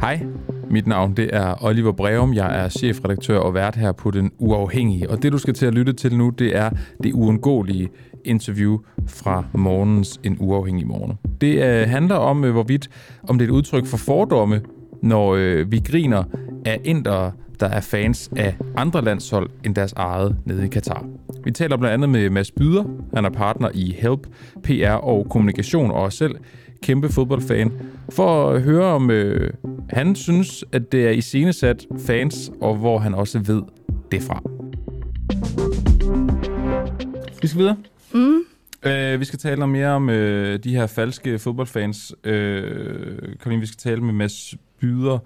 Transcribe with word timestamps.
Hej, 0.00 0.20
mit 0.70 0.86
navn 0.86 1.14
det 1.14 1.30
er 1.32 1.64
Oliver 1.64 1.92
Breum. 1.92 2.34
Jeg 2.34 2.64
er 2.64 2.68
chefredaktør 2.68 3.38
og 3.38 3.54
vært 3.54 3.76
her 3.76 3.92
på 3.92 4.10
Den 4.10 4.30
Uafhængige. 4.38 5.10
Og 5.10 5.22
det, 5.22 5.32
du 5.32 5.38
skal 5.38 5.54
til 5.54 5.66
at 5.66 5.74
lytte 5.74 5.92
til 5.92 6.16
nu, 6.16 6.30
det 6.30 6.56
er 6.56 6.70
det 7.02 7.12
uundgåelige 7.12 7.88
interview 8.24 8.78
fra 9.06 9.44
morgens 9.52 10.20
En 10.24 10.36
Uafhængig 10.40 10.86
Morgen. 10.86 11.18
Det 11.40 11.56
uh, 11.56 11.90
handler 11.90 12.14
om, 12.14 12.44
uh, 12.44 12.50
hvorvidt 12.50 12.88
om 13.28 13.38
det 13.38 13.44
er 13.44 13.48
et 13.48 13.54
udtryk 13.54 13.86
for 13.86 13.96
fordomme, 13.96 14.60
når 15.02 15.34
uh, 15.34 15.72
vi 15.72 15.78
griner 15.84 16.24
af 16.64 16.80
indere, 16.84 17.32
der 17.60 17.66
er 17.66 17.80
fans 17.80 18.30
af 18.36 18.56
andre 18.76 19.04
landshold 19.04 19.50
end 19.64 19.74
deres 19.74 19.92
eget 19.92 20.36
nede 20.44 20.64
i 20.64 20.68
Katar. 20.68 21.06
Vi 21.44 21.50
taler 21.50 21.76
blandt 21.76 21.94
andet 21.94 22.08
med 22.08 22.30
Mads 22.30 22.50
Byder. 22.50 22.84
Han 23.14 23.24
er 23.24 23.30
partner 23.30 23.70
i 23.74 23.96
Help, 23.98 24.26
PR 24.62 24.90
og 24.90 25.26
kommunikation 25.30 25.90
og 25.90 26.12
selv 26.12 26.34
kæmpe 26.82 27.08
fodboldfan, 27.08 27.72
for 28.10 28.50
at 28.50 28.62
høre 28.62 28.84
om 28.84 29.10
øh, 29.10 29.52
han 29.90 30.14
synes, 30.14 30.64
at 30.72 30.92
det 30.92 31.06
er 31.06 31.10
iscenesat 31.10 31.86
fans, 31.98 32.50
og 32.60 32.76
hvor 32.76 32.98
han 32.98 33.14
også 33.14 33.38
ved 33.38 33.62
det 34.12 34.22
fra. 34.22 34.42
Vi 37.42 37.46
skal 37.46 37.58
videre. 37.58 37.76
Mm. 38.14 38.40
Øh, 38.90 39.20
vi 39.20 39.24
skal 39.24 39.38
tale 39.38 39.66
mere 39.66 39.88
om 39.88 40.10
øh, 40.10 40.58
de 40.64 40.76
her 40.76 40.86
falske 40.86 41.38
fodboldfans. 41.38 42.14
Øh, 42.24 43.18
Karoline, 43.40 43.60
vi 43.60 43.66
skal 43.66 43.78
tale 43.78 44.00
med 44.00 44.12
Mads 44.12 44.54
Byder 44.80 45.18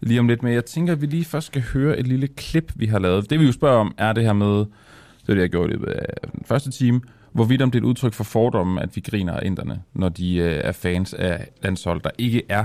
lige 0.00 0.20
om 0.20 0.28
lidt, 0.28 0.42
men 0.42 0.52
jeg 0.52 0.64
tænker, 0.64 0.92
at 0.92 1.00
vi 1.00 1.06
lige 1.06 1.24
først 1.24 1.46
skal 1.46 1.62
høre 1.62 1.98
et 1.98 2.06
lille 2.06 2.28
klip, 2.28 2.72
vi 2.76 2.86
har 2.86 2.98
lavet. 2.98 3.30
Det 3.30 3.40
vi 3.40 3.46
jo 3.46 3.52
spørger 3.52 3.78
om, 3.78 3.94
er 3.98 4.12
det 4.12 4.24
her 4.24 4.32
med, 4.32 4.56
det 4.56 5.28
er 5.28 5.34
det, 5.34 5.40
jeg 5.40 5.50
gjorde 5.50 5.74
i 5.74 5.76
den 5.76 6.44
første 6.44 6.70
time, 6.70 7.00
hvorvidt 7.32 7.62
om 7.62 7.70
det 7.70 7.78
er 7.78 7.82
et 7.82 7.88
udtryk 7.88 8.12
for 8.12 8.24
fordommen, 8.24 8.78
at 8.78 8.96
vi 8.96 9.00
griner 9.00 9.32
af 9.32 9.46
inderne, 9.46 9.82
når 9.94 10.08
de 10.08 10.36
øh, 10.36 10.60
er 10.64 10.72
fans 10.72 11.14
af 11.14 11.48
landshold, 11.62 12.00
der 12.00 12.10
ikke 12.18 12.42
er 12.48 12.64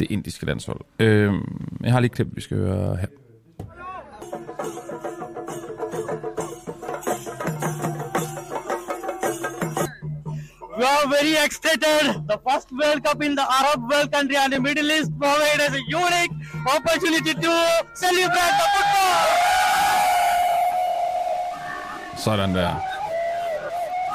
det 0.00 0.10
indiske 0.10 0.46
landshold. 0.46 0.80
Øh, 0.98 1.34
jeg 1.82 1.92
har 1.92 2.00
lige 2.00 2.06
et 2.06 2.12
klip, 2.12 2.28
vi 2.32 2.40
skal 2.40 2.56
høre 2.56 2.96
her. 2.96 3.06
We 10.78 10.84
are 10.84 11.06
very 11.16 11.34
excited. 11.46 12.04
The 12.32 12.38
first 12.46 12.68
World 12.80 13.00
Cup 13.06 13.22
in 13.22 13.32
the 13.40 13.46
Arab 13.60 13.80
world 13.90 14.08
country 14.16 14.36
and 14.42 14.52
the 14.52 14.60
Middle 14.60 14.90
East 14.96 15.10
provide 15.22 15.60
us 15.66 15.72
a 15.80 15.84
unique 16.02 16.34
opportunity 16.76 17.32
to 17.46 17.52
celebrate 18.04 18.54
the 18.60 18.66
football. 18.74 19.26
Sådan 22.16 22.54
der. 22.54 22.74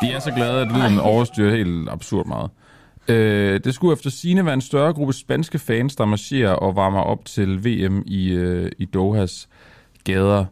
De 0.02 0.12
er 0.12 0.20
så 0.20 0.32
glade, 0.32 0.62
at 0.62 0.68
lyden 0.72 1.00
overstyrer 1.00 1.56
helt 1.56 1.90
absurd 1.90 2.26
meget. 2.28 2.50
Øh, 3.08 3.60
det 3.64 3.76
skulle 3.76 3.94
efter 3.94 4.10
sine 4.10 4.46
være 4.46 4.54
en 4.54 4.62
større 4.62 4.94
gruppe 4.94 5.14
spanske 5.14 5.60
fans, 5.60 5.96
der 5.96 6.06
marcherer 6.06 6.54
og 6.54 6.76
varmer 6.76 7.02
op 7.02 7.26
til 7.26 7.66
VM 7.66 8.04
i, 8.06 8.32
øh, 8.32 8.72
i 8.78 8.86
Dohas 8.86 9.50
gader. 10.04 10.46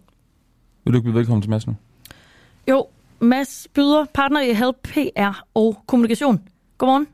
Vil 0.84 0.94
du 0.94 0.98
ikke 0.98 1.04
blive 1.04 1.16
velkommen 1.16 1.42
til 1.42 1.50
Mads 1.50 1.68
nu? 1.68 1.76
Jo, 2.70 2.88
Mads 3.22 3.68
Byder, 3.74 4.06
partner 4.14 4.42
i 4.42 4.54
Help 4.54 4.76
PR 4.84 5.44
og 5.54 5.78
kommunikation. 5.88 6.50
Godmorgen. 6.78 7.08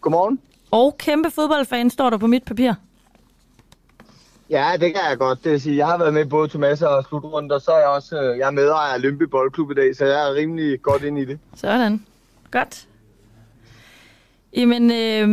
Godmorgen. 0.00 0.40
Og 0.70 0.98
kæmpe 0.98 1.30
fodboldfan 1.30 1.90
står 1.90 2.10
der 2.10 2.18
på 2.18 2.26
mit 2.26 2.44
papir. 2.44 2.72
Ja, 4.50 4.72
det 4.72 4.94
kan 4.94 5.02
jeg 5.10 5.18
godt. 5.18 5.44
Det 5.44 5.52
vil 5.52 5.60
sige, 5.60 5.76
jeg 5.76 5.86
har 5.86 5.98
været 5.98 6.14
med 6.14 6.26
både 6.26 6.48
til 6.48 6.60
masser 6.60 6.88
af 6.88 7.04
slutrunder, 7.04 7.58
så 7.58 7.70
er 7.70 7.78
jeg 7.78 7.88
også 7.88 8.20
øh, 8.22 8.38
jeg 8.38 8.46
er 8.46 8.50
medejer 8.50 8.94
af 8.94 9.02
Lønby 9.02 9.22
Boldklub 9.22 9.70
i 9.70 9.74
dag, 9.74 9.96
så 9.96 10.04
jeg 10.04 10.28
er 10.28 10.34
rimelig 10.34 10.82
godt 10.82 11.02
ind 11.02 11.18
i 11.18 11.24
det. 11.24 11.38
Sådan. 11.54 12.06
Godt. 12.50 12.88
Jamen, 14.56 14.90
øh, 14.90 15.28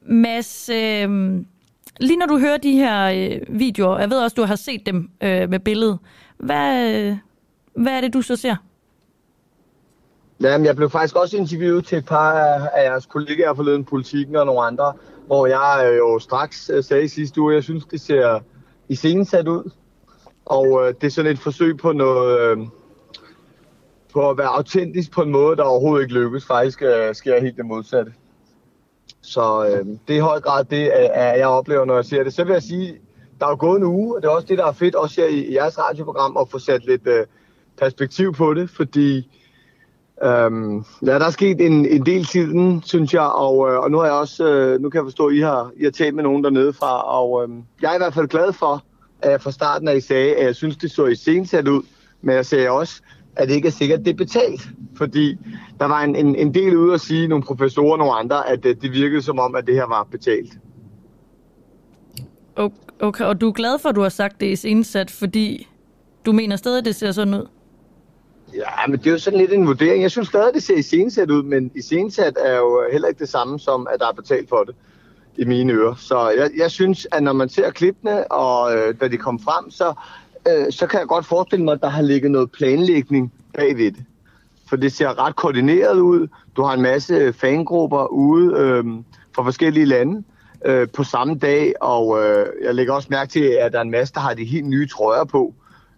Mads, 0.00 0.68
øh, 0.68 1.08
lige 2.00 2.16
når 2.16 2.26
du 2.26 2.38
hører 2.38 2.56
de 2.56 2.72
her 2.72 3.04
øh, 3.04 3.60
videoer, 3.60 3.98
jeg 3.98 4.10
ved 4.10 4.18
også, 4.18 4.34
du 4.34 4.42
har 4.42 4.56
set 4.56 4.86
dem 4.86 5.10
øh, 5.20 5.50
med 5.50 5.60
billedet, 5.60 5.98
hvad, 6.36 6.94
øh, 6.94 7.16
hvad 7.74 7.92
er 7.92 8.00
det, 8.00 8.14
du 8.14 8.22
så 8.22 8.36
ser? 8.36 8.56
Jamen, 10.40 10.66
jeg 10.66 10.76
blev 10.76 10.90
faktisk 10.90 11.16
også 11.16 11.36
interviewet 11.36 11.86
til 11.86 11.98
et 11.98 12.06
par 12.06 12.32
af, 12.32 12.84
jeres 12.84 13.06
kollegaer 13.06 13.54
forleden, 13.54 13.84
politikken 13.84 14.36
og 14.36 14.46
nogle 14.46 14.60
andre, 14.60 14.92
hvor 15.26 15.46
jeg 15.46 15.90
øh, 15.90 15.98
jo 15.98 16.18
straks 16.18 16.70
øh, 16.74 16.84
sagde 16.84 17.04
i 17.04 17.08
sidste 17.08 17.40
uge, 17.40 17.52
at 17.52 17.54
jeg 17.54 17.64
synes, 17.64 17.84
det 17.84 18.00
ser 18.00 18.40
i 18.88 18.94
scenen 18.94 19.24
sat 19.24 19.48
ud. 19.48 19.70
Og 20.44 20.66
øh, 20.82 20.94
det 21.00 21.06
er 21.06 21.10
sådan 21.10 21.30
et 21.30 21.38
forsøg 21.38 21.76
på 21.76 21.92
noget... 21.92 22.40
Øh, 22.40 22.58
på 24.12 24.30
at 24.30 24.38
være 24.38 24.48
autentisk 24.48 25.12
på 25.12 25.22
en 25.22 25.30
måde, 25.30 25.56
der 25.56 25.62
overhovedet 25.62 26.02
ikke 26.04 26.14
lykkes. 26.14 26.46
Faktisk 26.46 26.82
øh, 26.82 27.14
sker 27.14 27.40
helt 27.40 27.56
det 27.56 27.66
modsatte. 27.66 28.12
Så 29.22 29.66
øh, 29.66 29.86
det 30.08 30.14
er 30.14 30.18
i 30.18 30.20
høj 30.20 30.40
grad 30.40 30.64
det, 30.64 30.88
at 30.88 31.38
jeg 31.38 31.48
oplever, 31.48 31.84
når 31.84 31.94
jeg 31.94 32.04
ser 32.04 32.24
det. 32.24 32.34
Så 32.34 32.44
vil 32.44 32.52
jeg 32.52 32.62
sige, 32.62 32.98
der 33.40 33.46
er 33.46 33.50
jo 33.50 33.56
gået 33.58 33.78
en 33.78 33.84
uge, 33.84 34.16
og 34.16 34.22
det 34.22 34.28
er 34.28 34.32
også 34.32 34.46
det, 34.46 34.58
der 34.58 34.66
er 34.66 34.72
fedt, 34.72 34.94
også 34.94 35.20
her 35.20 35.28
i, 35.28 35.38
i 35.38 35.54
jeres 35.54 35.78
radioprogram, 35.78 36.36
at 36.36 36.48
få 36.48 36.58
sat 36.58 36.84
lidt 36.84 37.06
øh, 37.06 37.26
perspektiv 37.78 38.32
på 38.32 38.54
det, 38.54 38.70
fordi 38.70 39.30
øhm, 40.22 40.84
ja, 41.06 41.18
der 41.18 41.26
er 41.26 41.30
sket 41.30 41.60
en, 41.60 41.86
en 41.86 42.06
del 42.06 42.26
siden, 42.26 42.82
synes 42.82 43.14
jeg, 43.14 43.22
og, 43.22 43.70
øh, 43.70 43.78
og 43.78 43.90
nu 43.90 43.98
har 43.98 44.04
jeg 44.04 44.14
også, 44.14 44.48
øh, 44.48 44.80
nu 44.80 44.90
kan 44.90 44.98
jeg 44.98 45.06
forstå, 45.06 45.26
at 45.26 45.34
I 45.34 45.40
har, 45.40 45.70
I 45.76 45.84
har 45.84 45.90
talt 45.90 46.14
med 46.14 46.22
nogen 46.22 46.44
dernede 46.44 46.72
fra, 46.72 47.02
og 47.02 47.44
øh, 47.44 47.54
jeg 47.82 47.90
er 47.90 47.94
i 47.94 47.98
hvert 47.98 48.14
fald 48.14 48.28
glad 48.28 48.52
for, 48.52 48.84
at 49.22 49.30
jeg 49.30 49.40
fra 49.40 49.50
starten 49.50 49.88
af 49.88 49.96
I 49.96 50.00
sagde, 50.00 50.34
at 50.34 50.46
jeg 50.46 50.54
synes, 50.54 50.76
det 50.76 50.90
så 50.90 51.06
i 51.06 51.14
sensat 51.14 51.68
ud, 51.68 51.82
men 52.22 52.34
jeg 52.34 52.46
sagde 52.46 52.70
også, 52.70 53.02
at 53.36 53.48
det 53.48 53.54
ikke 53.54 53.68
er 53.68 53.72
sikkert, 53.72 53.98
at 53.98 54.04
det 54.04 54.12
er 54.12 54.16
betalt. 54.16 54.68
Fordi 54.96 55.38
der 55.80 55.86
var 55.86 56.00
en, 56.00 56.16
en, 56.16 56.36
en 56.36 56.54
del 56.54 56.76
ude 56.76 56.94
at 56.94 57.00
sige, 57.00 57.28
nogle 57.28 57.44
professorer 57.44 57.92
og 57.92 57.98
nogle 57.98 58.14
andre, 58.14 58.48
at 58.48 58.62
det, 58.62 58.82
det 58.82 58.92
virkede 58.92 59.22
som 59.22 59.38
om, 59.38 59.54
at 59.54 59.66
det 59.66 59.74
her 59.74 59.86
var 59.86 60.08
betalt. 60.10 60.58
Okay, 63.00 63.24
og 63.24 63.40
du 63.40 63.48
er 63.48 63.52
glad 63.52 63.78
for, 63.78 63.88
at 63.88 63.94
du 63.94 64.00
har 64.00 64.08
sagt 64.08 64.40
det 64.40 64.46
i 64.46 64.56
sensat, 64.56 65.10
fordi 65.10 65.68
du 66.26 66.32
mener 66.32 66.56
stadig, 66.56 66.78
at 66.78 66.84
det 66.84 66.94
ser 66.94 67.12
sådan 67.12 67.34
ud? 67.34 67.46
Ja, 68.54 68.86
men 68.88 68.98
det 68.98 69.06
er 69.06 69.10
jo 69.10 69.18
sådan 69.18 69.38
lidt 69.38 69.52
en 69.52 69.66
vurdering. 69.66 70.02
Jeg 70.02 70.10
synes 70.10 70.28
stadig, 70.28 70.54
det 70.54 70.62
ser 70.62 70.76
iscenesat 70.76 71.30
ud, 71.30 71.42
men 71.42 71.70
iscenesat 71.74 72.36
er 72.40 72.56
jo 72.56 72.82
heller 72.92 73.08
ikke 73.08 73.18
det 73.18 73.28
samme 73.28 73.60
som, 73.60 73.86
at 73.92 74.00
der 74.00 74.08
er 74.08 74.12
betalt 74.12 74.48
for 74.48 74.64
det 74.64 74.74
i 75.36 75.44
mine 75.44 75.72
ører. 75.72 75.94
Så 75.94 76.30
jeg, 76.30 76.50
jeg 76.56 76.70
synes, 76.70 77.06
at 77.12 77.22
når 77.22 77.32
man 77.32 77.48
ser 77.48 77.70
klippene, 77.70 78.32
og 78.32 78.76
øh, 78.76 78.94
da 79.00 79.08
de 79.08 79.16
kom 79.16 79.40
frem, 79.40 79.70
så, 79.70 79.94
øh, 80.48 80.72
så 80.72 80.86
kan 80.86 81.00
jeg 81.00 81.08
godt 81.08 81.26
forestille 81.26 81.64
mig, 81.64 81.72
at 81.72 81.80
der 81.80 81.88
har 81.88 82.02
ligget 82.02 82.30
noget 82.30 82.50
planlægning 82.50 83.32
bagved 83.54 83.92
det. 83.92 84.04
For 84.68 84.76
det 84.76 84.92
ser 84.92 85.26
ret 85.26 85.36
koordineret 85.36 85.98
ud. 85.98 86.28
Du 86.56 86.62
har 86.62 86.74
en 86.74 86.82
masse 86.82 87.32
fangrupper 87.32 88.06
ude 88.06 88.58
øh, 88.58 88.84
fra 89.34 89.42
forskellige 89.42 89.86
lande 89.86 90.22
øh, 90.64 90.88
på 90.88 91.04
samme 91.04 91.34
dag, 91.34 91.72
og 91.80 92.24
øh, 92.24 92.46
jeg 92.64 92.74
lægger 92.74 92.94
også 92.94 93.08
mærke 93.10 93.30
til, 93.30 93.44
at 93.44 93.72
der 93.72 93.78
er 93.78 93.82
en 93.82 93.90
masse, 93.90 94.14
der 94.14 94.20
har 94.20 94.34
de 94.34 94.44
helt 94.44 94.66
nye 94.66 94.88
trøjer 94.88 95.24
på. 95.24 95.54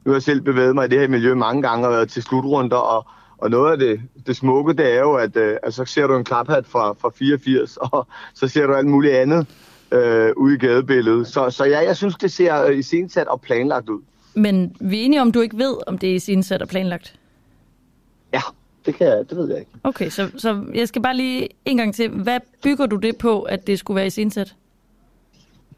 Nu 0.07 0.13
har 0.13 0.17
jeg 0.17 0.23
selv 0.23 0.41
bevæget 0.41 0.75
mig 0.75 0.85
i 0.85 0.89
det 0.89 1.01
her 1.01 1.09
miljø 1.09 1.35
mange 1.35 1.63
gange 1.63 1.87
og 1.87 1.93
været 1.93 2.09
til 2.09 2.23
slutrunder, 2.23 2.77
og, 2.77 3.07
og 3.39 3.51
noget 3.51 3.73
af 3.73 3.79
det, 3.79 4.01
det 4.27 4.37
smukke, 4.37 4.73
det 4.73 4.93
er 4.93 5.01
jo, 5.01 5.15
at 5.15 5.37
øh, 5.37 5.57
altså, 5.63 5.85
så 5.85 5.93
ser 5.93 6.07
du 6.07 6.17
en 6.17 6.25
klaphat 6.25 6.67
fra, 6.67 6.93
fra 6.93 7.11
84, 7.15 7.77
og 7.93 8.07
så 8.35 8.49
ser 8.49 8.67
du 8.67 8.75
alt 8.75 8.87
muligt 8.87 9.15
andet 9.15 9.47
øh, 9.93 10.33
ude 10.37 10.55
i 10.55 10.59
gadebilledet. 10.59 11.27
Så, 11.27 11.51
så 11.51 11.65
ja, 11.65 11.79
jeg 11.79 11.97
synes, 11.97 12.15
det 12.15 12.33
ser 12.33 12.71
i 12.71 12.83
sensat 12.83 13.27
og 13.27 13.41
planlagt 13.41 13.89
ud. 13.89 14.01
Men 14.35 14.77
vi 14.81 15.01
er 15.01 15.05
enige 15.05 15.21
om, 15.21 15.33
du 15.33 15.41
ikke 15.41 15.59
ved, 15.59 15.77
om 15.87 15.99
det 15.99 16.11
er 16.11 16.15
i 16.15 16.19
sensat 16.19 16.63
og 16.63 16.69
planlagt? 16.69 17.19
Ja, 18.33 18.43
det, 18.87 18.95
kan 18.95 19.07
jeg, 19.07 19.25
det 19.31 19.39
ved 19.39 19.49
jeg 19.49 19.59
ikke. 19.59 19.71
Okay, 19.85 20.11
så, 20.11 20.31
så 20.37 20.65
jeg 20.75 20.89
skal 20.89 21.03
bare 21.03 21.17
lige 21.17 21.49
en 21.65 21.77
gang 21.77 21.95
til. 21.95 22.11
Hvad 22.11 22.41
bygger 22.63 22.87
du 22.87 22.97
det 22.97 23.17
på, 23.17 23.43
at 23.43 23.67
det 23.67 23.79
skulle 23.79 23.97
være 23.97 24.07
i 24.07 24.11
sensat? 24.11 24.55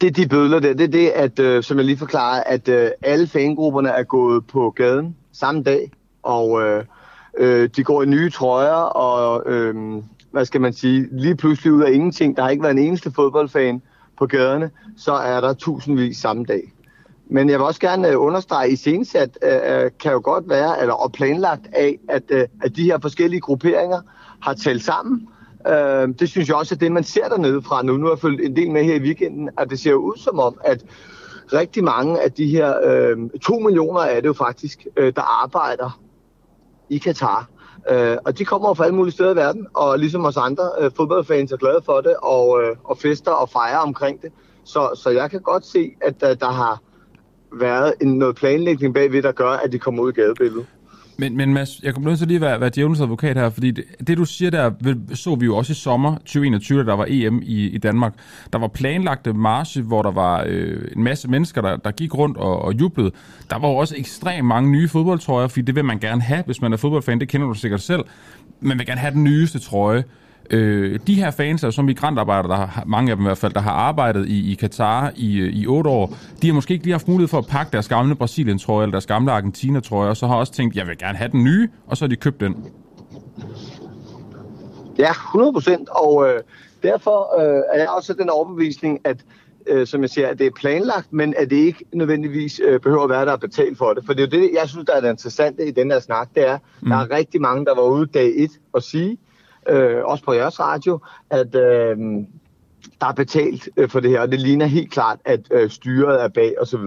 Det 0.00 0.06
er 0.06 0.10
de 0.10 0.28
bødler 0.28 0.60
der. 0.60 0.74
Det 0.74 0.84
er 0.84 0.88
det, 0.88 1.08
at, 1.08 1.38
øh, 1.38 1.62
som 1.62 1.76
jeg 1.76 1.86
lige 1.86 1.98
forklarede, 1.98 2.42
at 2.42 2.68
øh, 2.68 2.90
alle 3.02 3.26
fangrupperne 3.26 3.88
er 3.88 4.02
gået 4.02 4.46
på 4.46 4.70
gaden 4.70 5.16
samme 5.32 5.62
dag, 5.62 5.90
og 6.22 6.62
øh, 6.62 6.84
øh, 7.38 7.68
de 7.76 7.84
går 7.84 8.02
i 8.02 8.06
nye 8.06 8.30
trøjer, 8.30 8.72
og 8.74 9.52
øh, 9.52 10.02
hvad 10.30 10.44
skal 10.44 10.60
man 10.60 10.72
sige, 10.72 11.08
lige 11.12 11.36
pludselig 11.36 11.72
ud 11.72 11.82
af 11.82 11.92
ingenting, 11.92 12.36
der 12.36 12.42
har 12.42 12.50
ikke 12.50 12.62
været 12.62 12.78
en 12.78 12.84
eneste 12.84 13.10
fodboldfan 13.10 13.82
på 14.18 14.26
gaderne, 14.26 14.70
så 14.96 15.12
er 15.12 15.40
der 15.40 15.52
tusindvis 15.52 16.16
samme 16.16 16.44
dag. 16.44 16.72
Men 17.30 17.50
jeg 17.50 17.58
vil 17.58 17.66
også 17.66 17.80
gerne 17.80 18.08
øh, 18.08 18.20
understrege, 18.20 18.66
at 18.66 18.72
i 18.72 18.76
sensat 18.76 19.38
øh, 19.42 19.82
øh, 19.84 19.90
kan 20.00 20.12
jo 20.12 20.20
godt 20.24 20.48
være, 20.48 20.80
eller 20.80 20.94
og 20.94 21.12
planlagt 21.12 21.66
af, 21.72 21.98
at, 22.08 22.22
øh, 22.28 22.46
at 22.62 22.76
de 22.76 22.84
her 22.84 22.98
forskellige 23.02 23.40
grupperinger 23.40 24.00
har 24.40 24.54
talt 24.54 24.84
sammen, 24.84 25.28
Øh, 25.68 26.08
det 26.18 26.28
synes 26.28 26.48
jeg 26.48 26.56
også 26.56 26.74
er 26.74 26.78
det, 26.78 26.92
man 26.92 27.04
ser 27.04 27.28
dernede 27.28 27.62
fra 27.62 27.82
nu. 27.82 27.96
Nu 27.96 28.04
har 28.06 28.12
jeg 28.12 28.18
følt 28.18 28.40
en 28.40 28.56
del 28.56 28.70
med 28.70 28.84
her 28.84 28.94
i 28.94 29.02
weekenden, 29.02 29.50
at 29.58 29.70
det 29.70 29.80
ser 29.80 29.94
ud 29.94 30.16
som 30.16 30.38
om, 30.38 30.58
at 30.64 30.84
rigtig 31.52 31.84
mange 31.84 32.22
af 32.22 32.32
de 32.32 32.46
her, 32.46 32.74
øh, 32.84 33.16
to 33.42 33.58
millioner 33.58 34.00
er 34.00 34.20
det 34.20 34.26
jo 34.26 34.32
faktisk, 34.32 34.86
øh, 34.96 35.12
der 35.16 35.42
arbejder 35.44 36.00
i 36.88 36.98
Katar. 36.98 37.48
Øh, 37.90 38.16
og 38.24 38.38
de 38.38 38.44
kommer 38.44 38.74
fra 38.74 38.84
alle 38.84 38.96
mulige 38.96 39.12
steder 39.12 39.32
i 39.32 39.36
verden, 39.36 39.66
og 39.74 39.98
ligesom 39.98 40.24
os 40.24 40.36
andre 40.36 40.70
øh, 40.80 40.90
fodboldfans 40.96 41.52
er 41.52 41.56
glade 41.56 41.80
for 41.84 42.00
det, 42.00 42.16
og, 42.22 42.62
øh, 42.62 42.76
og 42.84 42.98
fester 42.98 43.30
og 43.30 43.48
fejrer 43.50 43.78
omkring 43.78 44.22
det. 44.22 44.32
Så, 44.64 44.90
så 44.94 45.10
jeg 45.10 45.30
kan 45.30 45.40
godt 45.40 45.66
se, 45.66 45.90
at 46.00 46.20
der, 46.20 46.34
der 46.34 46.50
har 46.50 46.82
været 47.52 47.94
en, 48.00 48.18
noget 48.18 48.36
planlægning 48.36 48.94
bagved, 48.94 49.22
der 49.22 49.32
gør, 49.32 49.50
at 49.50 49.72
de 49.72 49.78
kommer 49.78 50.02
ud 50.02 50.12
i 50.12 50.14
gadebilledet. 50.14 50.66
Men, 51.20 51.36
men 51.36 51.54
Mads, 51.54 51.80
jeg 51.82 51.94
kommer 51.94 52.10
nødt 52.10 52.18
til 52.18 52.28
lige 52.28 52.36
at 52.36 52.40
være, 52.40 52.60
være 52.60 52.70
djævelens 52.74 53.00
advokat 53.00 53.36
her, 53.36 53.50
fordi 53.50 53.70
det, 53.70 53.84
det, 54.06 54.18
du 54.18 54.24
siger 54.24 54.50
der, 54.50 54.94
så 55.14 55.34
vi 55.34 55.44
jo 55.44 55.56
også 55.56 55.72
i 55.72 55.74
sommer 55.74 56.16
2021, 56.16 56.78
da 56.78 56.84
der 56.84 56.96
var 56.96 57.06
EM 57.08 57.42
i, 57.42 57.68
i 57.68 57.78
Danmark. 57.78 58.14
Der 58.52 58.58
var 58.58 58.68
planlagte 58.68 59.32
marche, 59.32 59.82
hvor 59.82 60.02
der 60.02 60.10
var 60.10 60.44
øh, 60.46 60.88
en 60.96 61.02
masse 61.02 61.28
mennesker, 61.28 61.60
der, 61.60 61.76
der 61.76 61.90
gik 61.90 62.14
rundt 62.14 62.36
og, 62.36 62.62
og 62.62 62.74
jublede. 62.74 63.10
Der 63.50 63.58
var 63.58 63.68
jo 63.68 63.74
også 63.74 63.94
ekstremt 63.98 64.46
mange 64.46 64.70
nye 64.70 64.88
fodboldtrøjer, 64.88 65.48
fordi 65.48 65.62
det 65.62 65.74
vil 65.74 65.84
man 65.84 65.98
gerne 65.98 66.22
have, 66.22 66.42
hvis 66.46 66.60
man 66.60 66.72
er 66.72 66.76
fodboldfan, 66.76 67.20
det 67.20 67.28
kender 67.28 67.46
du 67.46 67.54
sikkert 67.54 67.80
selv. 67.80 68.04
Man 68.60 68.78
vil 68.78 68.86
gerne 68.86 69.00
have 69.00 69.14
den 69.14 69.24
nyeste 69.24 69.58
trøje. 69.58 70.04
Øh, 70.50 70.98
de 71.06 71.14
her 71.14 71.30
fans, 71.30 71.64
altså 71.64 71.82
migrantarbejdere, 71.82 72.50
der 72.50 72.66
har, 72.66 72.84
mange 72.86 73.10
af 73.10 73.16
dem 73.16 73.24
i 73.24 73.28
hvert 73.28 73.38
fald, 73.38 73.52
der 73.52 73.60
har 73.60 73.70
arbejdet 73.70 74.28
i, 74.28 74.52
i 74.52 74.54
Katar 74.54 75.12
i, 75.16 75.38
i 75.38 75.66
otte 75.66 75.90
år, 75.90 76.14
de 76.42 76.46
har 76.46 76.54
måske 76.54 76.74
ikke 76.74 76.84
lige 76.84 76.94
haft 76.94 77.08
mulighed 77.08 77.28
for 77.28 77.38
at 77.38 77.46
pakke 77.46 77.72
deres 77.72 77.88
gamle 77.88 78.14
Brasilien-trøje 78.14 78.82
eller 78.82 78.92
deres 78.92 79.06
gamle 79.06 79.32
Argentina-trøje, 79.32 80.10
og 80.10 80.16
så 80.16 80.26
har 80.26 80.36
også 80.36 80.52
tænkt, 80.52 80.76
jeg 80.76 80.86
vil 80.86 80.98
gerne 80.98 81.18
have 81.18 81.30
den 81.30 81.44
nye, 81.44 81.68
og 81.86 81.96
så 81.96 82.04
har 82.04 82.08
de 82.08 82.16
købt 82.16 82.40
den. 82.40 82.64
Ja, 84.98 85.10
100 85.10 85.52
procent, 85.52 85.88
og 85.88 86.28
øh, 86.28 86.42
derfor 86.82 87.40
øh, 87.40 87.62
er 87.72 87.78
jeg 87.78 87.88
også 87.88 88.12
den 88.12 88.30
overbevisning, 88.30 89.00
at 89.04 89.16
øh, 89.66 89.86
som 89.86 90.02
jeg 90.02 90.10
siger, 90.10 90.28
at 90.28 90.38
det 90.38 90.46
er 90.46 90.50
planlagt, 90.56 91.12
men 91.12 91.34
at 91.36 91.50
det 91.50 91.56
ikke 91.56 91.84
nødvendigvis 91.92 92.60
øh, 92.64 92.80
behøver 92.80 93.04
at 93.04 93.10
være, 93.10 93.24
der 93.24 93.32
er 93.32 93.36
betalt 93.36 93.78
for 93.78 93.92
det. 93.92 94.06
For 94.06 94.12
det 94.12 94.22
er 94.22 94.38
jo 94.38 94.42
det, 94.42 94.50
jeg 94.60 94.68
synes, 94.68 94.86
der 94.86 94.94
er 94.94 95.00
det 95.00 95.10
interessante 95.10 95.66
i 95.66 95.70
den 95.70 95.90
her 95.90 96.00
snak, 96.00 96.28
det 96.34 96.48
er, 96.48 96.58
mm. 96.80 96.88
der 96.88 96.96
er 96.96 97.10
rigtig 97.10 97.40
mange, 97.40 97.64
der 97.64 97.74
var 97.74 97.82
ude 97.82 98.06
dag 98.06 98.32
et 98.36 98.50
og 98.72 98.82
sige, 98.82 99.18
øh, 99.68 100.04
også 100.04 100.24
på 100.24 100.32
jeres 100.32 100.60
radio, 100.60 101.00
at 101.30 101.54
øh, 101.54 101.96
der 103.00 103.06
er 103.06 103.12
betalt 103.12 103.68
øh, 103.76 103.88
for 103.88 104.00
det 104.00 104.10
her, 104.10 104.20
og 104.20 104.32
det 104.32 104.40
ligner 104.40 104.66
helt 104.66 104.92
klart, 104.92 105.18
at 105.24 105.40
øh, 105.50 105.70
styret 105.70 106.24
er 106.24 106.28
bag 106.28 106.54
osv. 106.60 106.84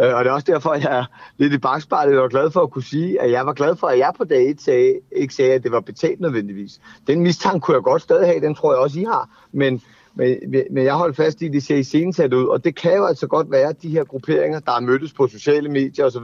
Øh, 0.00 0.14
og 0.14 0.24
det 0.24 0.30
er 0.30 0.34
også 0.34 0.52
derfor, 0.52 0.70
at 0.70 0.82
jeg 0.82 0.98
er 0.98 1.04
lidt 1.36 1.52
i 1.52 1.58
bagspejlet 1.58 2.20
og 2.20 2.30
glad 2.30 2.50
for 2.50 2.60
at 2.60 2.70
kunne 2.70 2.84
sige, 2.84 3.20
at 3.20 3.30
jeg 3.30 3.46
var 3.46 3.52
glad 3.52 3.76
for, 3.76 3.86
at 3.86 3.98
jeg 3.98 4.12
på 4.16 4.24
dag 4.24 4.50
1 4.50 4.60
sagde, 4.60 5.00
ikke 5.16 5.34
sagde, 5.34 5.52
at 5.52 5.62
det 5.62 5.72
var 5.72 5.80
betalt 5.80 6.20
nødvendigvis. 6.20 6.80
Den 7.06 7.20
mistanke 7.20 7.60
kunne 7.60 7.74
jeg 7.74 7.82
godt 7.82 8.02
stadig 8.02 8.26
have, 8.26 8.40
den 8.40 8.54
tror 8.54 8.72
jeg 8.72 8.80
også, 8.80 9.00
I 9.00 9.04
har. 9.04 9.28
Men, 9.52 9.82
men, 10.14 10.36
men 10.70 10.84
jeg 10.84 10.94
holder 10.94 11.14
fast 11.14 11.42
i, 11.42 11.46
at 11.46 11.52
det 11.52 11.62
ser 11.62 11.76
i 11.76 12.12
sat 12.12 12.34
ud, 12.34 12.44
og 12.44 12.64
det 12.64 12.74
kan 12.74 12.96
jo 12.96 13.04
altså 13.04 13.26
godt 13.26 13.50
være, 13.50 13.68
at 13.68 13.82
de 13.82 13.88
her 13.88 14.04
grupperinger, 14.04 14.60
der 14.60 14.72
er 14.72 14.80
mødtes 14.80 15.12
på 15.12 15.28
sociale 15.28 15.68
medier 15.68 16.04
osv., 16.04 16.22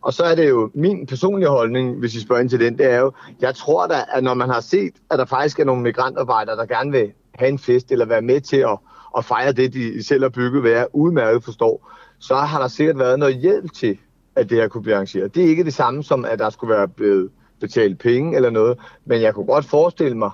og 0.00 0.12
så 0.14 0.24
er 0.24 0.34
det 0.34 0.48
jo 0.48 0.70
min 0.74 1.06
personlige 1.06 1.48
holdning, 1.48 1.98
hvis 1.98 2.14
I 2.14 2.20
spørger 2.20 2.42
ind 2.42 2.50
til 2.50 2.60
den, 2.60 2.78
det 2.78 2.92
er 2.92 2.98
jo, 2.98 3.12
jeg 3.40 3.54
tror 3.54 3.86
da, 3.86 4.04
at 4.12 4.24
når 4.24 4.34
man 4.34 4.48
har 4.48 4.60
set, 4.60 4.92
at 5.10 5.18
der 5.18 5.24
faktisk 5.24 5.60
er 5.60 5.64
nogle 5.64 5.82
migrantarbejdere, 5.82 6.56
der 6.56 6.66
gerne 6.66 6.92
vil 6.92 7.12
have 7.34 7.48
en 7.48 7.58
fest, 7.58 7.92
eller 7.92 8.06
være 8.06 8.22
med 8.22 8.40
til 8.40 8.56
at, 8.56 8.78
at 9.16 9.24
fejre 9.24 9.52
det, 9.52 9.72
de 9.72 10.02
selv 10.02 10.22
har 10.22 10.28
bygget, 10.28 10.62
hvad 10.62 10.70
jeg 10.70 10.86
udmærket 10.92 11.44
forstår, 11.44 11.90
så 12.18 12.34
har 12.34 12.60
der 12.60 12.68
sikkert 12.68 12.98
været 12.98 13.18
noget 13.18 13.36
hjælp 13.36 13.72
til, 13.72 13.98
at 14.36 14.50
det 14.50 14.58
her 14.58 14.68
kunne 14.68 14.82
blive 14.82 14.94
arrangeret. 14.94 15.34
Det 15.34 15.44
er 15.44 15.48
ikke 15.48 15.64
det 15.64 15.74
samme 15.74 16.04
som, 16.04 16.24
at 16.24 16.38
der 16.38 16.50
skulle 16.50 16.74
være 16.74 16.88
blevet 16.88 17.30
betalt 17.60 17.98
penge 17.98 18.36
eller 18.36 18.50
noget, 18.50 18.78
men 19.04 19.20
jeg 19.22 19.34
kunne 19.34 19.46
godt 19.46 19.64
forestille 19.64 20.16
mig, 20.16 20.30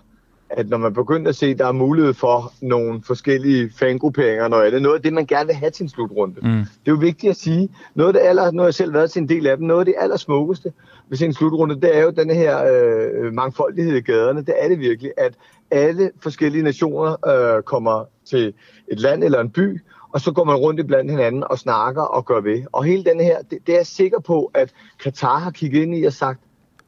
at 0.50 0.68
når 0.68 0.78
man 0.78 0.94
begynder 0.94 1.28
at 1.28 1.36
se, 1.36 1.46
at 1.46 1.58
der 1.58 1.66
er 1.66 1.72
mulighed 1.72 2.14
for 2.14 2.52
nogle 2.60 3.02
forskellige 3.06 3.70
fangrupperinger, 3.78 4.48
når 4.48 4.60
det 4.60 4.74
er 4.74 4.80
noget 4.80 4.96
af 4.96 5.02
det, 5.02 5.12
man 5.12 5.26
gerne 5.26 5.46
vil 5.46 5.54
have 5.56 5.70
til 5.70 5.82
en 5.82 5.88
slutrunde. 5.88 6.34
Mm. 6.42 6.48
Det 6.58 6.86
er 6.86 6.90
jo 6.90 6.94
vigtigt 6.94 7.30
at 7.30 7.36
sige, 7.36 7.68
noget 7.94 8.08
af 8.08 8.20
det 8.20 8.28
aller, 8.28 8.50
nu 8.50 8.58
har 8.58 8.66
jeg 8.66 8.74
selv 8.74 8.92
været 8.92 9.10
til 9.10 9.22
en 9.22 9.28
del 9.28 9.46
af 9.46 9.56
dem, 9.56 9.66
noget 9.66 9.80
af 9.80 9.86
det 9.86 9.94
allersmukkeste 9.98 10.72
ved 11.08 11.18
sin 11.18 11.32
slutrunde, 11.32 11.80
det 11.80 11.96
er 11.96 12.02
jo 12.02 12.10
den 12.10 12.30
her 12.30 12.64
øh, 12.72 13.32
mangfoldighed 13.32 13.96
i 13.96 14.00
gaderne. 14.00 14.40
Det 14.40 14.54
er 14.58 14.68
det 14.68 14.78
virkelig, 14.78 15.12
at 15.16 15.34
alle 15.70 16.10
forskellige 16.22 16.62
nationer 16.62 17.28
øh, 17.28 17.62
kommer 17.62 18.04
til 18.24 18.54
et 18.88 19.00
land 19.00 19.24
eller 19.24 19.40
en 19.40 19.50
by, 19.50 19.80
og 20.12 20.20
så 20.20 20.32
går 20.32 20.44
man 20.44 20.56
rundt 20.56 20.80
i 20.80 20.82
blandt 20.82 21.10
hinanden 21.10 21.44
og 21.50 21.58
snakker 21.58 22.02
og 22.02 22.24
gør 22.24 22.40
ved. 22.40 22.62
Og 22.72 22.84
hele 22.84 23.04
den 23.04 23.20
her, 23.20 23.38
det, 23.50 23.58
det 23.66 23.72
er 23.72 23.78
jeg 23.78 23.86
sikker 23.86 24.20
på, 24.20 24.50
at 24.54 24.72
Katar 25.02 25.38
har 25.38 25.50
kigget 25.50 25.82
ind 25.82 25.96
i 25.96 26.04
og 26.04 26.12
sagt, 26.12 26.40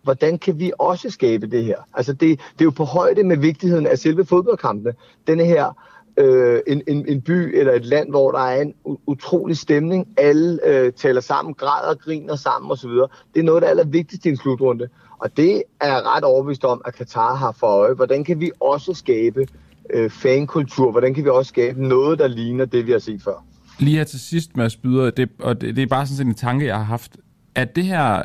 hvordan 0.07 0.39
kan 0.39 0.59
vi 0.59 0.73
også 0.79 1.11
skabe 1.11 1.47
det 1.47 1.65
her? 1.65 1.79
Altså 1.95 2.13
det, 2.13 2.21
det 2.21 2.61
er 2.61 2.65
jo 2.65 2.71
på 2.71 2.85
højde 2.85 3.23
med 3.23 3.37
vigtigheden 3.37 3.87
af 3.87 3.99
selve 3.99 4.25
fodboldkampene. 4.25 4.95
Denne 5.27 5.45
her 5.45 5.73
øh, 6.17 6.61
en, 6.67 6.83
en, 6.87 7.09
en 7.09 7.23
by 7.23 7.59
eller 7.59 7.73
et 7.73 7.85
land, 7.85 8.11
hvor 8.11 8.31
der 8.31 8.39
er 8.39 8.63
en 8.63 8.75
utrolig 9.07 9.57
stemning. 9.57 10.09
Alle 10.17 10.59
øh, 10.67 10.93
taler 10.93 11.21
sammen, 11.21 11.55
græder 11.55 11.89
og 11.89 11.99
griner 11.99 12.37
sammen 12.37 12.71
osv. 12.71 12.91
Det 12.91 13.41
er 13.41 13.43
noget 13.43 13.57
af 13.57 13.61
det 13.61 13.69
allervigtigste 13.69 14.29
i 14.29 14.33
en 14.33 14.37
slutrunde. 14.37 14.89
Og 15.19 15.37
det 15.37 15.63
er 15.81 15.87
jeg 15.87 16.03
ret 16.05 16.25
overbevist 16.25 16.65
om, 16.65 16.83
at 16.85 16.95
Katar 16.95 17.35
har 17.35 17.53
for 17.53 17.67
øje. 17.67 17.95
Hvordan 17.95 18.25
kan 18.25 18.41
vi 18.41 18.51
også 18.61 18.95
skabe 18.95 19.47
øh, 19.91 20.11
fankultur? 20.11 20.91
Hvordan 20.91 21.15
kan 21.15 21.25
vi 21.25 21.29
også 21.29 21.49
skabe 21.49 21.89
noget, 21.89 22.19
der 22.19 22.27
ligner 22.27 22.65
det, 22.65 22.87
vi 22.87 22.93
har 22.93 22.99
set 22.99 23.23
før? 23.23 23.45
Lige 23.79 23.97
her 23.97 24.05
til 24.05 24.21
sidst, 24.21 24.57
Mads 24.57 24.77
Byder, 24.77 25.11
det, 25.11 25.29
og 25.39 25.61
det, 25.61 25.77
det 25.77 25.83
er 25.83 25.87
bare 25.87 26.07
sådan 26.07 26.27
en 26.27 26.35
tanke, 26.35 26.67
jeg 26.67 26.77
har 26.77 26.85
haft. 26.85 27.17
At 27.55 27.77
det 27.77 27.85
her 27.85 28.23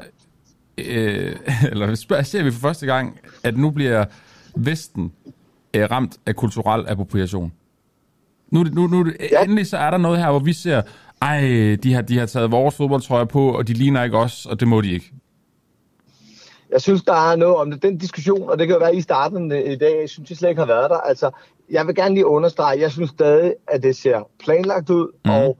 øh, 0.77 1.35
eller 1.71 1.95
ser 2.23 2.44
vi 2.44 2.51
for 2.51 2.59
første 2.59 2.85
gang, 2.85 3.19
at 3.44 3.57
nu 3.57 3.69
bliver 3.69 4.06
Vesten 4.56 5.12
øh, 5.73 5.91
ramt 5.91 6.18
af 6.25 6.35
kulturel 6.35 6.85
appropriation. 6.88 7.51
Nu, 8.51 8.63
nu, 8.63 8.88
nu 8.88 9.06
ja. 9.31 9.44
endelig 9.44 9.68
så 9.68 9.77
er 9.77 9.91
der 9.91 9.97
noget 9.97 10.19
her, 10.19 10.29
hvor 10.29 10.39
vi 10.39 10.53
ser, 10.53 10.81
ej, 11.21 11.41
de 11.83 11.94
har, 11.94 12.01
de 12.01 12.18
har 12.18 12.25
taget 12.25 12.51
vores 12.51 12.75
fodboldtrøjer 12.75 13.25
på, 13.25 13.57
og 13.57 13.68
de 13.68 13.73
ligner 13.73 14.03
ikke 14.03 14.18
os, 14.18 14.45
og 14.45 14.59
det 14.59 14.68
må 14.68 14.81
de 14.81 14.91
ikke. 14.91 15.12
Jeg 16.71 16.81
synes, 16.81 17.03
der 17.03 17.31
er 17.31 17.35
noget 17.35 17.56
om 17.56 17.71
det. 17.71 17.83
Den 17.83 17.97
diskussion, 17.97 18.50
og 18.50 18.59
det 18.59 18.67
kan 18.67 18.74
jo 18.74 18.79
være, 18.79 18.95
I 18.95 19.01
starten 19.01 19.51
i 19.51 19.75
dag, 19.75 20.00
jeg 20.01 20.09
synes 20.09 20.29
jeg 20.29 20.38
slet 20.38 20.50
ikke 20.50 20.62
har 20.62 20.65
været 20.65 20.89
der. 20.89 20.97
Altså, 20.97 21.31
jeg 21.69 21.88
vil 21.88 21.95
gerne 21.95 22.15
lige 22.15 22.25
understrege, 22.25 22.79
jeg 22.79 22.91
synes 22.91 23.09
stadig, 23.09 23.53
at 23.67 23.83
det 23.83 23.95
ser 23.95 24.29
planlagt 24.39 24.89
ud, 24.89 25.07
mm. 25.25 25.31
og, 25.31 25.57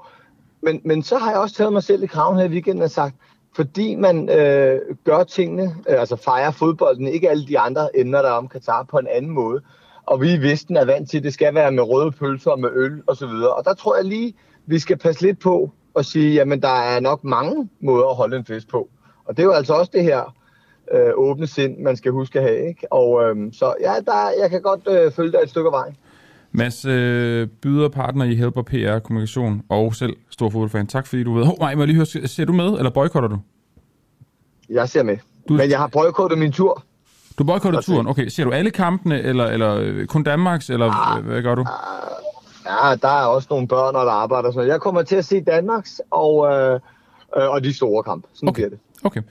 men, 0.62 0.82
men 0.86 1.04
så 1.04 1.18
har 1.18 1.32
jeg 1.32 1.40
også 1.40 1.56
taget 1.56 1.74
mig 1.74 1.84
selv 1.84 2.04
i 2.04 2.08
kraven 2.08 2.38
her 2.38 2.46
i 2.46 2.50
weekenden 2.50 2.84
og 2.84 2.92
sagt, 2.92 3.16
fordi 3.56 3.96
man 3.96 4.30
øh, 4.30 4.80
gør 5.04 5.24
tingene, 5.24 5.76
øh, 5.90 6.00
altså 6.00 6.16
fejrer 6.16 6.52
fodbolden, 6.52 7.08
ikke 7.08 7.30
alle 7.30 7.48
de 7.48 7.60
andre 7.60 7.98
ender 7.98 8.22
der 8.22 8.32
om 8.32 8.48
Katar 8.48 8.84
på 8.84 8.98
en 8.98 9.08
anden 9.08 9.32
måde. 9.32 9.62
Og 10.06 10.22
vi 10.22 10.34
i 10.34 10.42
Vesten 10.42 10.78
er 10.78 10.86
vant 10.86 11.10
til, 11.10 11.18
at 11.18 11.24
det 11.24 11.34
skal 11.34 11.56
være 11.56 11.72
med 11.72 11.84
røde 11.84 12.12
pølser 12.12 12.52
og 12.52 12.60
med 12.60 12.70
øl 12.74 13.02
osv. 13.08 13.24
Og, 13.24 13.56
og 13.56 13.66
der 13.66 13.74
tror 13.74 13.96
jeg 13.96 14.06
lige, 14.06 14.34
vi 14.66 14.80
skal 14.80 14.98
passe 14.98 15.22
lidt 15.22 15.40
på 15.40 15.72
og 15.94 16.06
sige, 16.06 16.34
jamen 16.34 16.62
der 16.62 16.82
er 16.82 17.00
nok 17.00 17.24
mange 17.24 17.70
måder 17.80 18.08
at 18.08 18.16
holde 18.16 18.38
en 18.38 18.46
fest 18.46 18.68
på. 18.68 18.90
Og 19.26 19.38
det 19.38 19.44
er 19.44 19.48
jo 19.48 19.54
altså 19.54 19.74
også 19.74 19.92
det 19.94 20.04
her 20.04 20.36
øh, 20.92 21.12
åbne 21.16 21.48
sind, 21.48 21.78
man 21.78 21.98
skal 21.98 22.12
huske 22.12 22.40
at 22.40 22.46
have. 22.46 22.68
Ikke? 22.68 22.94
Og 22.94 23.24
øh, 23.24 23.54
så 23.54 23.76
ja, 23.82 23.94
der, 24.06 24.42
jeg 24.42 24.50
kan 24.50 24.62
godt 24.62 24.88
øh, 24.88 25.12
følge 25.12 25.32
dig 25.32 25.40
et 25.44 25.50
stykke 25.50 25.68
af 25.68 25.72
vejen. 25.72 25.98
Mads, 26.52 26.86
øh, 26.86 27.48
byder 27.48 27.90
partner 27.90 28.26
i 28.26 28.36
Helper 28.36 28.62
PR 28.62 29.00
Kommunikation 29.00 29.62
og 29.70 29.96
selv 29.96 30.16
stor 30.30 30.50
fodboldfan. 30.50 30.88
Tak 30.88 31.08
fordi 31.08 31.24
du 31.24 31.34
ved. 31.34 31.46
Hov, 31.46 31.58
nej, 31.60 31.76
må 31.76 31.82
jeg 31.82 31.88
lige 31.88 31.96
høre, 31.96 32.28
ser 32.28 32.46
du 32.46 32.54
med, 32.54 32.66
eller 32.66 32.90
boykotter 32.90 33.30
du? 33.30 33.38
Jeg 34.70 34.90
ser 34.90 35.04
med. 35.04 35.18
Du... 35.50 35.54
Men 35.54 35.70
jeg 35.70 35.80
har 35.80 35.88
boykottet 35.88 36.40
min 36.40 36.52
tur. 36.52 36.84
Du 37.38 37.44
boykotter 37.44 37.82
turen? 37.82 38.08
Okay, 38.08 38.28
ser 38.28 38.44
du 38.44 38.52
alle 38.52 38.72
kampene, 38.72 39.22
eller, 39.22 39.46
eller 39.46 39.76
øh, 39.76 40.06
kun 40.06 40.24
Danmarks, 40.24 40.70
eller 40.70 40.92
ah, 40.92 41.26
hvad 41.26 41.42
gør 41.42 41.56
du? 41.56 41.66
Ja, 42.66 42.96
der 42.96 43.08
er 43.08 43.26
også 43.26 43.48
nogle 43.50 43.68
børn, 43.68 43.94
der 43.94 44.12
arbejder. 44.12 44.52
Så 44.52 44.62
jeg 44.62 44.82
kommer 44.82 45.02
til 45.04 45.16
at 45.16 45.26
se 45.26 45.42
Danmarks 45.42 46.02
og, 46.12 46.52
øh, 46.52 46.80
øh, 47.38 47.50
og 47.50 47.64
de 47.64 47.74
store 47.74 48.04
kampe. 48.04 48.28
Sådan 48.34 48.50
okay. 48.50 48.56
bliver 48.56 48.70
det. 48.70 48.80
Okay. 49.04 49.22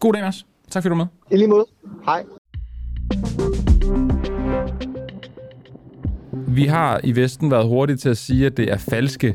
God 0.00 0.12
dag, 0.12 0.22
Mads. 0.22 0.46
Tak 0.70 0.82
fordi 0.82 0.92
du 0.92 0.96
var 0.98 1.04
med. 1.04 1.36
I 1.36 1.36
lige 1.36 1.48
måde. 1.48 1.66
Hej. 2.04 2.24
Vi 6.54 6.66
har 6.66 7.00
i 7.04 7.16
Vesten 7.16 7.50
været 7.50 7.68
hurtige 7.68 7.96
til 7.96 8.08
at 8.08 8.16
sige, 8.16 8.46
at 8.46 8.56
det 8.56 8.72
er 8.72 8.76
falske 8.76 9.34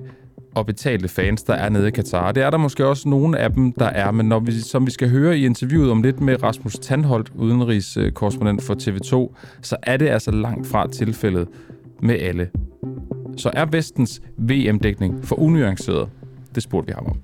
og 0.55 0.65
betalte 0.65 1.07
fans, 1.07 1.43
der 1.43 1.53
er 1.53 1.69
nede 1.69 1.87
i 1.87 1.91
Katar. 1.91 2.31
Det 2.31 2.43
er 2.43 2.49
der 2.49 2.57
måske 2.57 2.85
også 2.85 3.09
nogle 3.09 3.39
af 3.39 3.51
dem, 3.51 3.71
der 3.71 3.85
er, 3.85 4.11
men 4.11 4.25
når 4.25 4.39
vi, 4.39 4.51
som 4.51 4.85
vi 4.85 4.91
skal 4.91 5.09
høre 5.09 5.37
i 5.37 5.45
interviewet 5.45 5.91
om 5.91 6.03
lidt 6.03 6.21
med 6.21 6.43
Rasmus 6.43 6.73
Tandholt, 6.73 7.31
udenrigskorrespondent 7.35 8.63
for 8.63 8.73
TV2, 8.73 9.35
så 9.61 9.75
er 9.83 9.97
det 9.97 10.07
altså 10.07 10.31
langt 10.31 10.67
fra 10.67 10.87
tilfældet 10.87 11.47
med 12.01 12.15
alle. 12.19 12.49
Så 13.37 13.51
er 13.53 13.65
Vestens 13.65 14.21
VM-dækning 14.37 15.25
for 15.25 15.39
unuanceret? 15.39 16.09
Det 16.55 16.63
spurgte 16.63 16.87
vi 16.87 16.93
ham 16.95 17.05
om. 17.05 17.17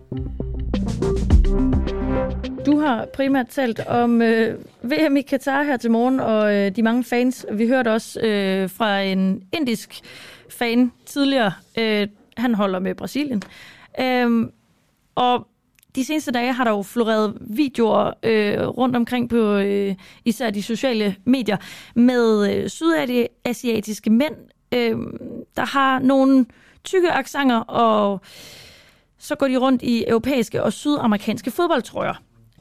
Du 2.65 2.79
har 2.79 3.05
primært 3.13 3.47
talt 3.47 3.79
om 3.79 4.21
øh, 4.21 4.59
VM 4.83 5.17
i 5.17 5.21
Katar 5.21 5.63
her 5.63 5.77
til 5.77 5.91
morgen, 5.91 6.19
og 6.19 6.55
øh, 6.55 6.71
de 6.75 6.83
mange 6.83 7.03
fans. 7.03 7.45
Vi 7.51 7.67
hørte 7.67 7.91
også 7.91 8.19
øh, 8.19 8.69
fra 8.69 9.01
en 9.01 9.43
indisk 9.53 10.01
fan 10.49 10.91
tidligere. 11.05 11.53
Øh, 11.79 12.07
han 12.37 12.55
holder 12.55 12.79
med 12.79 12.95
Brasilien. 12.95 13.41
Øh, 13.99 14.49
og 15.15 15.47
de 15.95 16.05
seneste 16.05 16.31
dage 16.31 16.53
har 16.53 16.63
der 16.63 16.71
jo 16.71 16.81
floreret 16.81 17.37
videoer 17.41 18.11
øh, 18.23 18.67
rundt 18.67 18.95
omkring 18.95 19.29
på 19.29 19.55
øh, 19.55 19.95
især 20.25 20.49
de 20.49 20.63
sociale 20.63 21.15
medier 21.25 21.57
med 21.95 22.53
øh, 22.53 22.69
sydasiatiske 22.69 24.09
mænd, 24.09 24.35
øh, 24.71 24.97
der 25.57 25.65
har 25.65 25.99
nogle 25.99 26.45
tykke 26.83 27.11
aksanger, 27.11 27.59
og 27.59 28.21
så 29.17 29.35
går 29.35 29.47
de 29.47 29.57
rundt 29.57 29.81
i 29.81 30.05
europæiske 30.07 30.63
og 30.63 30.73
sydamerikanske 30.73 31.51
fodboldtrøjer. 31.51 32.13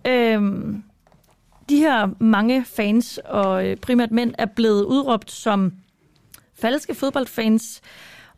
Øhm, 0.07 0.83
de 1.69 1.77
her 1.77 2.09
mange 2.19 2.65
fans, 2.65 3.21
og 3.25 3.67
øh, 3.67 3.77
primært 3.77 4.11
mænd, 4.11 4.35
er 4.39 4.47
blevet 4.47 4.85
udråbt 4.85 5.31
som 5.31 5.73
falske 6.55 6.95
fodboldfans, 6.95 7.81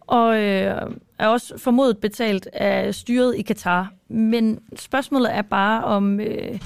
og 0.01 0.37
øh, 0.43 0.97
er 1.19 1.27
også 1.27 1.59
formodet 1.59 1.99
betalt 1.99 2.47
af 2.47 2.95
styret 2.95 3.37
i 3.37 3.43
Katar. 3.43 3.93
Men 4.09 4.59
spørgsmålet 4.77 5.35
er 5.35 5.43
bare, 5.43 5.85
om 5.85 6.21
øh, 6.21 6.61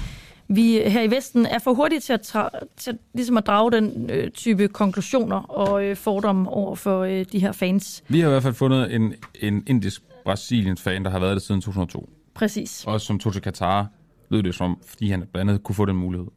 vi 0.47 0.71
her 0.71 1.01
i 1.01 1.11
Vesten 1.11 1.45
er 1.45 1.59
for 1.59 1.73
hurtige 1.73 1.99
til 1.99 2.13
at, 2.13 2.35
tra- 2.35 2.59
til 2.77 2.97
ligesom 3.13 3.37
at 3.37 3.47
drage 3.47 3.71
den 3.71 4.09
øh, 4.09 4.31
type 4.31 4.67
konklusioner 4.67 5.37
og 5.37 5.85
øh, 5.85 5.95
fordomme 5.95 6.49
over 6.49 6.75
for 6.75 7.03
øh, 7.03 7.25
de 7.31 7.39
her 7.39 7.51
fans. 7.51 8.03
Vi 8.07 8.19
har 8.19 8.27
i 8.27 8.31
hvert 8.31 8.43
fald 8.43 8.53
fundet 8.53 8.95
en, 8.95 9.13
en 9.41 9.63
indisk 9.67 10.01
Brasiliens 10.23 10.81
fan, 10.81 11.05
der 11.05 11.11
har 11.11 11.19
været 11.19 11.35
det 11.35 11.43
siden 11.43 11.61
2002. 11.61 12.09
Præcis. 12.33 12.83
Også 12.87 13.07
som 13.07 13.19
tog 13.19 13.33
til 13.33 13.41
Katar, 13.41 13.87
lød 14.29 14.43
det 14.43 14.55
som, 14.55 14.77
fordi 14.85 15.09
han 15.09 15.23
blandt 15.33 15.49
andet 15.51 15.63
kunne 15.63 15.75
få 15.75 15.85
den 15.85 15.95
mulighed. 15.95 16.27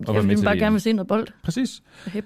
at 0.00 0.08
Ja, 0.08 0.12
fordi 0.12 0.26
man 0.26 0.44
bare 0.44 0.54
VM. 0.54 0.58
gerne 0.58 0.72
vil 0.72 0.80
se 0.80 0.92
noget 0.92 1.08
bold. 1.08 1.28
Præcis. 1.44 1.82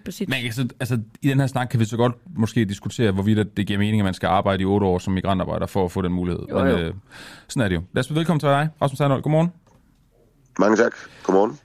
og 0.07 0.13
sit. 0.13 0.29
Men 0.29 0.39
altså, 0.45 0.69
altså, 0.81 1.01
i 1.23 1.29
den 1.29 1.41
her 1.41 1.47
snak 1.47 1.69
kan 1.69 1.81
vi 1.81 1.85
så 1.85 1.97
godt 1.97 2.15
måske 2.37 2.65
diskutere, 2.65 3.13
hvorvidt 3.13 3.57
det 3.57 3.67
giver 3.67 3.79
mening, 3.79 4.01
at 4.01 4.05
man 4.05 4.15
skal 4.15 4.27
arbejde 4.27 4.63
i 4.63 4.65
otte 4.65 4.87
år 4.87 4.99
som 4.99 5.13
migrantarbejder 5.13 5.67
for 5.67 5.85
at 5.85 5.93
få 5.93 6.03
den 6.03 6.13
mulighed. 6.13 6.43
Jo, 6.51 6.59
Men 6.65 6.69
jo. 6.73 6.79
øh, 6.79 6.95
sådan 7.49 7.63
er 7.63 7.69
det 7.69 7.77
jo. 7.77 7.83
Lad 7.93 8.01
os 8.01 8.09
byde 8.09 8.17
velkommen 8.19 8.41
til 8.41 8.49
dig, 8.49 8.69
Rasmus 8.83 8.99
Sandholt. 8.99 9.23
Godmorgen. 9.25 9.53
Mange 10.59 10.77
tak. 10.77 10.93
Godmorgen. 11.23 11.59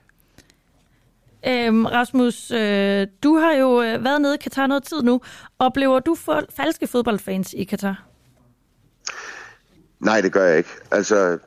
Øhm, 1.48 1.84
Rasmus, 1.86 2.50
øh, 2.50 3.06
du 3.22 3.34
har 3.36 3.52
jo 3.52 3.82
øh, 3.82 4.04
været 4.04 4.20
nede 4.22 4.34
i 4.34 4.38
Katar 4.42 4.66
noget 4.66 4.82
tid 4.82 5.02
nu. 5.02 5.20
Oplever 5.58 5.98
du 6.00 6.14
for, 6.14 6.42
falske 6.56 6.86
fodboldfans 6.86 7.54
i 7.58 7.64
Katar? 7.64 8.04
Nej, 10.00 10.20
det 10.20 10.32
gør 10.32 10.44
jeg 10.44 10.58
ikke. 10.58 10.70
Altså, 10.90 11.38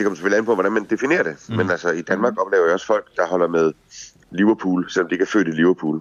det 0.00 0.04
kommer 0.06 0.16
selvfølgelig 0.16 0.38
an 0.38 0.44
på, 0.44 0.54
hvordan 0.54 0.72
man 0.72 0.86
definerer 0.90 1.22
det. 1.22 1.36
Mm. 1.48 1.56
Men 1.56 1.70
altså, 1.70 1.90
i 1.90 2.02
Danmark 2.02 2.40
oplever 2.40 2.64
jeg 2.64 2.74
også 2.74 2.86
folk, 2.86 3.16
der 3.16 3.26
holder 3.26 3.48
med 3.48 3.72
Liverpool, 4.30 4.90
selvom 4.90 5.08
de 5.08 5.14
ikke 5.14 5.22
er 5.22 5.26
født 5.26 5.48
i 5.48 5.50
Liverpool. 5.50 6.00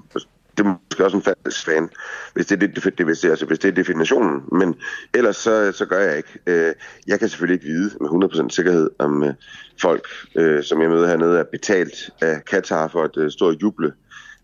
Det 0.57 0.65
er 0.65 0.75
måske 0.89 1.05
også 1.05 1.17
en 1.17 1.23
falsk 1.23 1.65
fan, 1.65 1.89
hvis 2.33 2.45
det 2.45 2.63
er 2.63 2.67
det, 2.67 2.97
det, 2.97 3.05
hvis 3.05 3.19
det, 3.19 3.29
altså, 3.29 3.45
hvis 3.45 3.59
det 3.59 3.67
er 3.67 3.71
definitionen. 3.71 4.41
Men 4.51 4.75
ellers 5.13 5.35
så, 5.35 5.71
så 5.71 5.85
gør 5.85 5.99
jeg 5.99 6.17
ikke. 6.17 6.39
Øh, 6.47 6.73
Jeg 7.07 7.19
kan 7.19 7.29
selvfølgelig 7.29 7.55
ikke 7.55 7.73
vide 7.73 7.91
med 8.01 8.43
100% 8.45 8.49
sikkerhed, 8.49 8.89
om 8.99 9.23
øh, 9.23 9.33
folk, 9.81 10.07
øh, 10.35 10.63
som 10.63 10.81
jeg 10.81 10.89
møder 10.89 11.07
hernede, 11.07 11.39
er 11.39 11.43
betalt 11.51 12.09
af 12.21 12.45
Katar 12.45 12.87
for 12.87 13.03
at 13.03 13.33
stå 13.33 13.47
og 13.47 13.61
juble. 13.61 13.93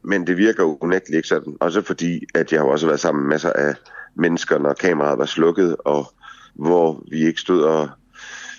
Men 0.03 0.27
det 0.27 0.37
virker 0.37 0.83
unægteligt 0.83 1.17
ikke 1.17 1.27
sådan. 1.27 1.57
Også 1.59 1.81
fordi, 1.81 2.25
at 2.33 2.51
jeg 2.51 2.59
har 2.59 2.67
også 2.67 2.85
været 2.85 2.99
sammen 2.99 3.23
med 3.23 3.29
masser 3.29 3.53
af 3.53 3.75
mennesker, 4.15 4.59
når 4.59 4.73
kameraet 4.73 5.19
var 5.19 5.25
slukket, 5.25 5.75
og 5.79 6.13
hvor 6.55 7.03
vi 7.11 7.25
ikke 7.25 7.41
stod 7.41 7.61
og 7.63 7.89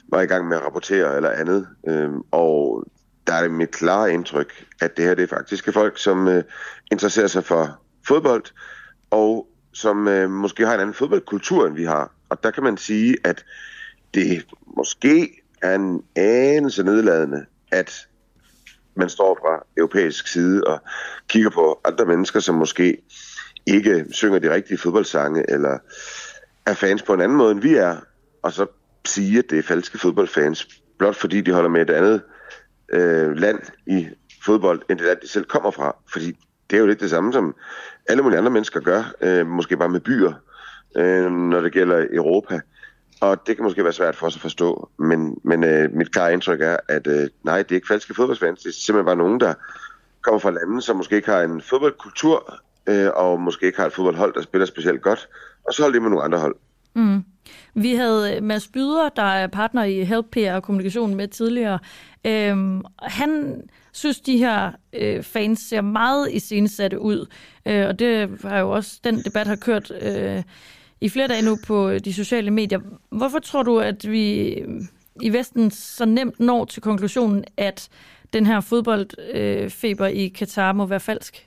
var 0.08 0.20
i 0.20 0.26
gang 0.26 0.48
med 0.48 0.56
at 0.56 0.62
rapportere 0.62 1.16
eller 1.16 1.30
andet. 1.30 1.68
Øhm, 1.88 2.22
og 2.30 2.84
der 3.26 3.32
er 3.32 3.42
det 3.42 3.50
mit 3.50 3.70
klare 3.70 4.12
indtryk, 4.12 4.64
at 4.80 4.96
det 4.96 5.04
her 5.04 5.14
det 5.14 5.22
er 5.22 5.36
faktisk 5.36 5.72
folk, 5.72 5.98
som 5.98 6.28
øh, 6.28 6.44
interesserer 6.92 7.26
sig 7.26 7.44
for 7.44 7.80
fodbold, 8.08 8.44
og 9.10 9.48
som 9.72 10.08
øh, 10.08 10.30
måske 10.30 10.66
har 10.66 10.74
en 10.74 10.80
anden 10.80 10.94
fodboldkultur, 10.94 11.66
end 11.66 11.74
vi 11.74 11.84
har. 11.84 12.12
Og 12.28 12.42
der 12.42 12.50
kan 12.50 12.62
man 12.62 12.76
sige, 12.76 13.16
at 13.24 13.44
det 14.14 14.46
måske 14.76 15.42
er 15.62 15.74
en 15.74 16.02
anelse 16.16 16.82
nedladende, 16.82 17.46
at 17.72 18.06
man 18.94 19.08
står 19.08 19.38
fra 19.42 19.66
europæisk 19.76 20.28
side 20.28 20.64
og 20.64 20.80
kigger 21.28 21.50
på 21.50 21.80
andre 21.84 22.04
mennesker, 22.04 22.40
som 22.40 22.54
måske 22.54 22.98
ikke 23.66 24.04
synger 24.10 24.38
de 24.38 24.54
rigtige 24.54 24.78
fodboldsange, 24.78 25.50
eller 25.50 25.78
er 26.66 26.74
fans 26.74 27.02
på 27.02 27.14
en 27.14 27.20
anden 27.20 27.38
måde, 27.38 27.52
end 27.52 27.60
vi 27.60 27.74
er, 27.74 27.96
og 28.42 28.52
så 28.52 28.66
sige, 29.06 29.38
at 29.38 29.44
det 29.50 29.58
er 29.58 29.62
falske 29.62 29.98
fodboldfans, 29.98 30.68
blot 30.98 31.16
fordi 31.16 31.40
de 31.40 31.52
holder 31.52 31.70
med 31.70 31.82
et 31.82 31.90
andet 31.90 32.22
øh, 32.92 33.36
land 33.36 33.58
i 33.86 34.08
fodbold, 34.44 34.82
end 34.90 34.98
det 34.98 35.06
land, 35.06 35.18
de 35.22 35.28
selv 35.28 35.44
kommer 35.44 35.70
fra. 35.70 35.96
Fordi 36.12 36.36
det 36.70 36.76
er 36.76 36.80
jo 36.80 36.86
lidt 36.86 37.00
det 37.00 37.10
samme, 37.10 37.32
som 37.32 37.54
alle 38.08 38.22
mulige 38.22 38.38
andre 38.38 38.50
mennesker 38.50 38.80
gør, 38.80 39.12
øh, 39.20 39.46
måske 39.46 39.76
bare 39.76 39.88
med 39.88 40.00
byer, 40.00 40.32
øh, 40.96 41.32
når 41.32 41.60
det 41.60 41.72
gælder 41.72 42.06
Europa. 42.12 42.60
Og 43.20 43.46
det 43.46 43.56
kan 43.56 43.64
måske 43.64 43.84
være 43.84 43.92
svært 43.92 44.16
for 44.16 44.26
os 44.26 44.36
at 44.36 44.42
forstå, 44.42 44.90
men, 44.98 45.38
men 45.44 45.64
øh, 45.64 45.92
mit 45.92 46.12
klare 46.12 46.32
indtryk 46.32 46.60
er, 46.60 46.76
at 46.88 47.06
øh, 47.06 47.28
nej, 47.42 47.62
det 47.62 47.70
er 47.70 47.74
ikke 47.74 47.86
falske 47.86 48.14
fodboldfans, 48.14 48.62
det 48.62 48.68
er 48.68 48.72
simpelthen 48.72 49.06
bare 49.06 49.16
nogen, 49.16 49.40
der 49.40 49.54
kommer 50.22 50.38
fra 50.38 50.50
lande, 50.50 50.82
som 50.82 50.96
måske 50.96 51.16
ikke 51.16 51.30
har 51.30 51.42
en 51.42 51.62
fodboldkultur, 51.62 52.54
øh, 52.86 53.08
og 53.14 53.40
måske 53.40 53.66
ikke 53.66 53.78
har 53.78 53.86
et 53.86 53.92
fodboldhold, 53.92 54.34
der 54.34 54.42
spiller 54.42 54.66
specielt 54.66 55.02
godt, 55.02 55.28
og 55.64 55.74
så 55.74 55.82
holder 55.82 55.98
de 55.98 56.00
med 56.00 56.10
nogle 56.10 56.24
andre 56.24 56.38
hold. 56.38 56.56
Mm. 56.94 57.24
Vi 57.76 57.94
havde 57.94 58.36
øh, 58.36 58.42
Mads 58.42 58.68
Byder, 58.68 59.08
der 59.08 59.22
er 59.22 59.46
partner 59.46 59.84
i 59.84 60.04
Help 60.04 60.26
PR 60.32 60.52
og 60.52 60.62
kommunikation 60.62 61.14
med 61.14 61.28
tidligere. 61.28 61.78
Øhm, 62.24 62.82
han 63.02 63.62
synes, 63.92 64.20
de 64.20 64.38
her 64.38 64.72
øh, 64.92 65.22
fans 65.22 65.60
ser 65.60 65.80
meget 65.80 66.32
iscenesatte 66.32 67.00
ud. 67.00 67.26
Øh, 67.66 67.86
og 67.88 67.98
det 67.98 68.38
har 68.44 68.58
jo 68.58 68.70
også, 68.70 69.00
den 69.04 69.22
debat 69.24 69.46
har 69.46 69.56
kørt 69.56 69.92
øh, 70.02 70.42
i 71.00 71.08
flere 71.08 71.28
dage 71.28 71.42
nu 71.42 71.58
på 71.66 71.88
øh, 71.88 72.00
de 72.00 72.12
sociale 72.12 72.50
medier. 72.50 72.80
Hvorfor 73.10 73.38
tror 73.38 73.62
du, 73.62 73.78
at 73.78 74.10
vi 74.10 74.48
øh, 74.48 74.68
i 75.22 75.32
Vesten 75.32 75.70
så 75.70 76.04
nemt 76.04 76.40
når 76.40 76.64
til 76.64 76.82
konklusionen, 76.82 77.44
at 77.56 77.88
den 78.32 78.46
her 78.46 78.60
fodboldfeber 78.60 80.06
i 80.06 80.28
Katar 80.28 80.72
må 80.72 80.86
være 80.86 81.00
falsk? 81.00 81.46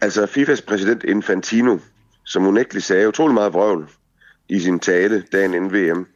Altså 0.00 0.26
FIFAs 0.26 0.62
præsident 0.62 1.04
Infantino, 1.04 1.78
som 2.24 2.46
unægteligt 2.46 2.86
sagde 2.86 3.08
utrolig 3.08 3.34
meget 3.34 3.52
vrøvl 3.52 3.90
i 4.48 4.60
sin 4.60 4.80
tale 4.80 5.24
dagen 5.32 5.54
inden 5.54 5.72
VM, 5.72 6.06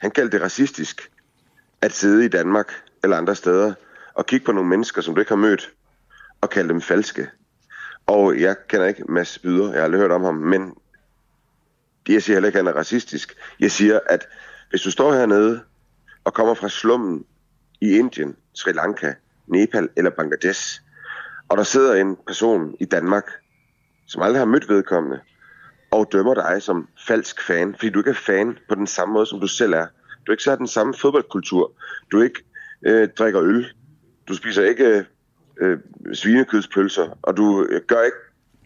han 0.00 0.10
kaldte 0.10 0.36
det 0.36 0.44
racistisk 0.44 1.10
at 1.80 1.92
sidde 1.92 2.24
i 2.24 2.28
Danmark 2.28 2.72
eller 3.02 3.16
andre 3.16 3.34
steder 3.34 3.74
og 4.14 4.26
kigge 4.26 4.46
på 4.46 4.52
nogle 4.52 4.68
mennesker, 4.68 5.02
som 5.02 5.14
du 5.14 5.20
ikke 5.20 5.28
har 5.28 5.36
mødt, 5.36 5.72
og 6.40 6.50
kalde 6.50 6.68
dem 6.68 6.80
falske. 6.80 7.30
Og 8.06 8.40
jeg 8.40 8.56
kender 8.68 8.86
ikke 8.86 9.04
Mads 9.08 9.38
Byder, 9.38 9.70
jeg 9.70 9.78
har 9.78 9.84
aldrig 9.84 10.00
hørt 10.00 10.10
om 10.10 10.24
ham, 10.24 10.34
men 10.34 10.74
jeg 12.08 12.22
siger 12.22 12.36
heller 12.36 12.48
ikke, 12.48 12.58
at 12.58 12.64
han 12.64 12.74
er 12.74 12.78
racistisk. 12.78 13.34
Jeg 13.60 13.70
siger, 13.70 14.00
at 14.06 14.28
hvis 14.70 14.82
du 14.82 14.90
står 14.90 15.12
hernede 15.12 15.60
og 16.24 16.34
kommer 16.34 16.54
fra 16.54 16.68
slummen 16.68 17.24
i 17.80 17.98
Indien, 17.98 18.36
Sri 18.54 18.72
Lanka, 18.72 19.14
Nepal 19.46 19.88
eller 19.96 20.10
Bangladesh, 20.10 20.80
og 21.48 21.56
der 21.56 21.62
sidder 21.62 21.94
en 21.94 22.16
person 22.26 22.76
i 22.80 22.84
Danmark, 22.84 23.24
som 24.06 24.22
aldrig 24.22 24.40
har 24.40 24.46
mødt 24.46 24.68
vedkommende, 24.68 25.20
og 25.90 26.08
dømmer 26.12 26.34
dig 26.34 26.62
som 26.62 26.88
falsk 27.06 27.46
fan, 27.46 27.74
fordi 27.74 27.90
du 27.90 27.98
ikke 27.98 28.10
er 28.10 28.14
fan 28.14 28.58
på 28.68 28.74
den 28.74 28.86
samme 28.86 29.12
måde, 29.14 29.26
som 29.26 29.40
du 29.40 29.46
selv 29.46 29.72
er. 29.72 29.86
Du 30.26 30.32
ikke 30.32 30.44
så 30.44 30.50
har 30.50 30.56
den 30.56 30.68
samme 30.68 30.94
fodboldkultur. 30.94 31.72
Du 32.12 32.20
ikke 32.20 32.44
øh, 32.86 33.08
drikker 33.18 33.42
øl. 33.42 33.66
Du 34.28 34.34
spiser 34.34 34.64
ikke 34.64 34.84
øh, 34.84 35.04
øh 35.60 35.78
svinekødspølser, 36.12 37.18
og 37.22 37.36
du 37.36 37.66
øh, 37.70 37.80
gør 37.86 38.02
ikke 38.02 38.16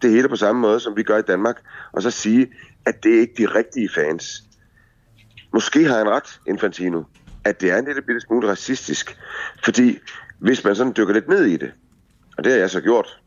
det 0.03 0.11
hele 0.11 0.29
på 0.29 0.37
samme 0.37 0.61
måde, 0.61 0.81
som 0.81 0.97
vi 0.97 1.03
gør 1.03 1.19
i 1.19 1.23
Danmark, 1.23 1.63
og 1.93 2.03
så 2.03 2.11
sige, 2.11 2.53
at 2.87 3.05
det 3.05 3.15
er 3.15 3.21
ikke 3.21 3.35
de 3.39 3.47
rigtige 3.47 3.89
fans. 3.89 4.43
Måske 5.53 5.85
har 5.85 5.99
han 5.99 6.09
ret, 6.09 6.41
Infantino, 6.47 7.03
at 7.45 7.61
det 7.61 7.71
er 7.71 7.79
en 7.79 7.85
lille 7.85 8.03
bitte 8.03 8.21
smule 8.21 8.49
racistisk, 8.49 9.19
fordi 9.65 9.99
hvis 10.39 10.65
man 10.65 10.77
sådan 10.77 10.93
dykker 10.97 11.15
lidt 11.15 11.29
ned 11.29 11.45
i 11.45 11.57
det, 11.57 11.73
og 12.37 12.45
det 12.45 12.53
har 12.53 12.59
jeg 12.59 12.71
så 12.71 12.81
gjort, 12.81 13.21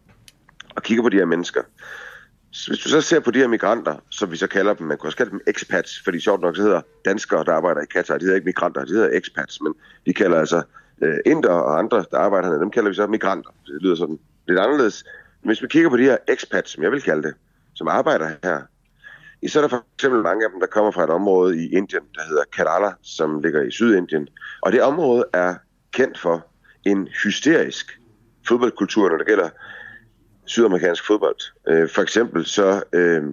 og 0.75 0.83
kigger 0.83 1.03
på 1.03 1.09
de 1.09 1.17
her 1.17 1.25
mennesker, 1.25 1.61
hvis 2.65 2.79
du 2.79 2.89
så 2.89 3.01
ser 3.01 3.19
på 3.19 3.31
de 3.31 3.39
her 3.39 3.47
migranter, 3.47 3.95
som 4.09 4.31
vi 4.31 4.37
så 4.37 4.47
kalder 4.47 4.73
dem, 4.73 4.87
man 4.87 4.97
kunne 4.97 5.07
også 5.07 5.17
kalde 5.17 5.31
dem 5.31 5.41
expats, 5.47 6.01
fordi 6.03 6.19
sjovt 6.19 6.41
nok 6.41 6.55
så 6.55 6.61
hedder 6.61 6.81
danskere, 7.05 7.43
der 7.43 7.53
arbejder 7.53 7.81
i 7.81 7.85
Katar, 7.85 8.17
de 8.17 8.23
hedder 8.23 8.35
ikke 8.35 8.45
migranter, 8.45 8.85
de 8.85 8.93
hedder 8.93 9.17
expats, 9.17 9.61
men 9.61 9.73
de 10.05 10.13
kalder 10.13 10.39
altså 10.39 10.61
øh, 11.01 11.17
inder 11.25 11.49
og 11.49 11.79
andre, 11.79 12.05
der 12.11 12.17
arbejder 12.17 12.47
hernede, 12.47 12.61
dem 12.61 12.71
kalder 12.71 12.89
vi 12.89 12.95
så 12.95 13.07
migranter. 13.07 13.49
Det 13.67 13.81
lyder 13.81 13.95
sådan 13.95 14.19
lidt 14.47 14.59
anderledes. 14.59 15.03
Men 15.41 15.49
hvis 15.49 15.61
vi 15.61 15.67
kigger 15.67 15.89
på 15.89 15.97
de 15.97 16.03
her 16.03 16.17
expats, 16.27 16.71
som 16.71 16.83
jeg 16.83 16.91
vil 16.91 17.01
kalde 17.01 17.23
det, 17.23 17.33
som 17.73 17.87
arbejder 17.87 18.27
her, 18.43 18.61
så 19.47 19.59
er 19.59 19.61
der 19.61 19.69
for 19.69 19.85
eksempel 19.97 20.21
mange 20.21 20.45
af 20.45 20.51
dem, 20.51 20.59
der 20.59 20.67
kommer 20.67 20.91
fra 20.91 21.03
et 21.03 21.09
område 21.09 21.63
i 21.63 21.71
Indien, 21.71 22.03
der 22.15 22.21
hedder 22.27 22.43
Kerala, 22.55 22.91
som 23.01 23.41
ligger 23.41 23.61
i 23.61 23.71
Sydindien. 23.71 24.27
Og 24.61 24.71
det 24.71 24.81
område 24.81 25.25
er 25.33 25.55
kendt 25.91 26.19
for 26.19 26.47
en 26.85 27.07
hysterisk 27.23 27.99
fodboldkultur, 28.47 29.09
når 29.09 29.17
det 29.17 29.27
gælder 29.27 29.49
sydamerikansk 30.47 31.07
fodbold. 31.07 31.35
Øh, 31.67 31.89
for 31.89 32.01
eksempel 32.01 32.45
så 32.45 32.83
øh, 32.93 33.23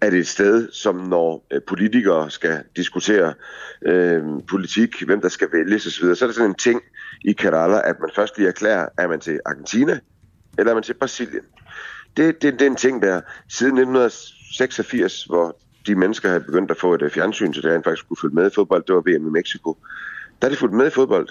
er 0.00 0.10
det 0.10 0.18
et 0.18 0.28
sted, 0.28 0.68
som 0.72 0.96
når 0.96 1.46
øh, 1.50 1.60
politikere 1.66 2.30
skal 2.30 2.62
diskutere 2.76 3.34
øh, 3.82 4.22
politik, 4.50 5.02
hvem 5.02 5.20
der 5.20 5.28
skal 5.28 5.48
vælges 5.52 5.86
osv., 5.86 6.14
så 6.14 6.24
er 6.24 6.26
det 6.26 6.34
sådan 6.34 6.50
en 6.50 6.54
ting 6.54 6.82
i 7.24 7.32
Kerala, 7.32 7.88
at 7.88 8.00
man 8.00 8.10
først 8.14 8.38
lige 8.38 8.48
erklærer, 8.48 8.88
er 8.98 9.08
man 9.08 9.20
til 9.20 9.40
Argentina, 9.46 9.98
eller 10.58 10.70
er 10.70 10.74
man 10.74 10.82
til 10.82 10.94
Brasilien. 10.94 11.44
Det, 12.16 12.42
det, 12.42 12.52
det 12.52 12.62
er 12.62 12.70
en 12.70 12.76
ting 12.76 13.02
der, 13.02 13.20
siden 13.48 13.78
1986, 13.78 15.24
hvor 15.24 15.60
de 15.86 15.94
mennesker 15.94 16.28
havde 16.28 16.44
begyndt 16.44 16.70
at 16.70 16.76
få 16.76 16.94
et 16.94 17.02
øh, 17.02 17.10
fjernsyn, 17.10 17.52
så 17.52 17.60
der 17.60 17.82
faktisk 17.82 18.08
kunne 18.08 18.16
følge 18.22 18.34
med 18.34 18.50
i 18.50 18.54
fodbold, 18.54 18.84
det 18.86 18.94
var 18.94 19.00
VM 19.00 19.26
i 19.26 19.30
Mexico. 19.30 19.76
Der 20.42 20.48
er 20.48 20.50
de 20.50 20.56
fulgt 20.56 20.74
med 20.74 20.86
i 20.86 20.90
fodbold, 20.90 21.28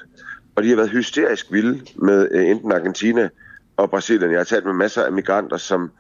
og 0.56 0.63
de 0.63 0.70
har 0.70 0.75
været 0.75 0.89
hysterisk 0.89 1.51
vilde 1.51 1.82
med 1.96 2.27
øh, 2.32 2.50
enten 2.50 2.72
Argentina 2.72 3.29
og 3.78 3.90
Brasilien. 3.90 4.32
Jeg 4.32 4.40
har 4.40 4.44
talt 4.44 4.66
med 4.66 4.74
masser 4.74 5.04
af 5.04 5.12
migranter, 5.12 5.58
som, 5.58 5.92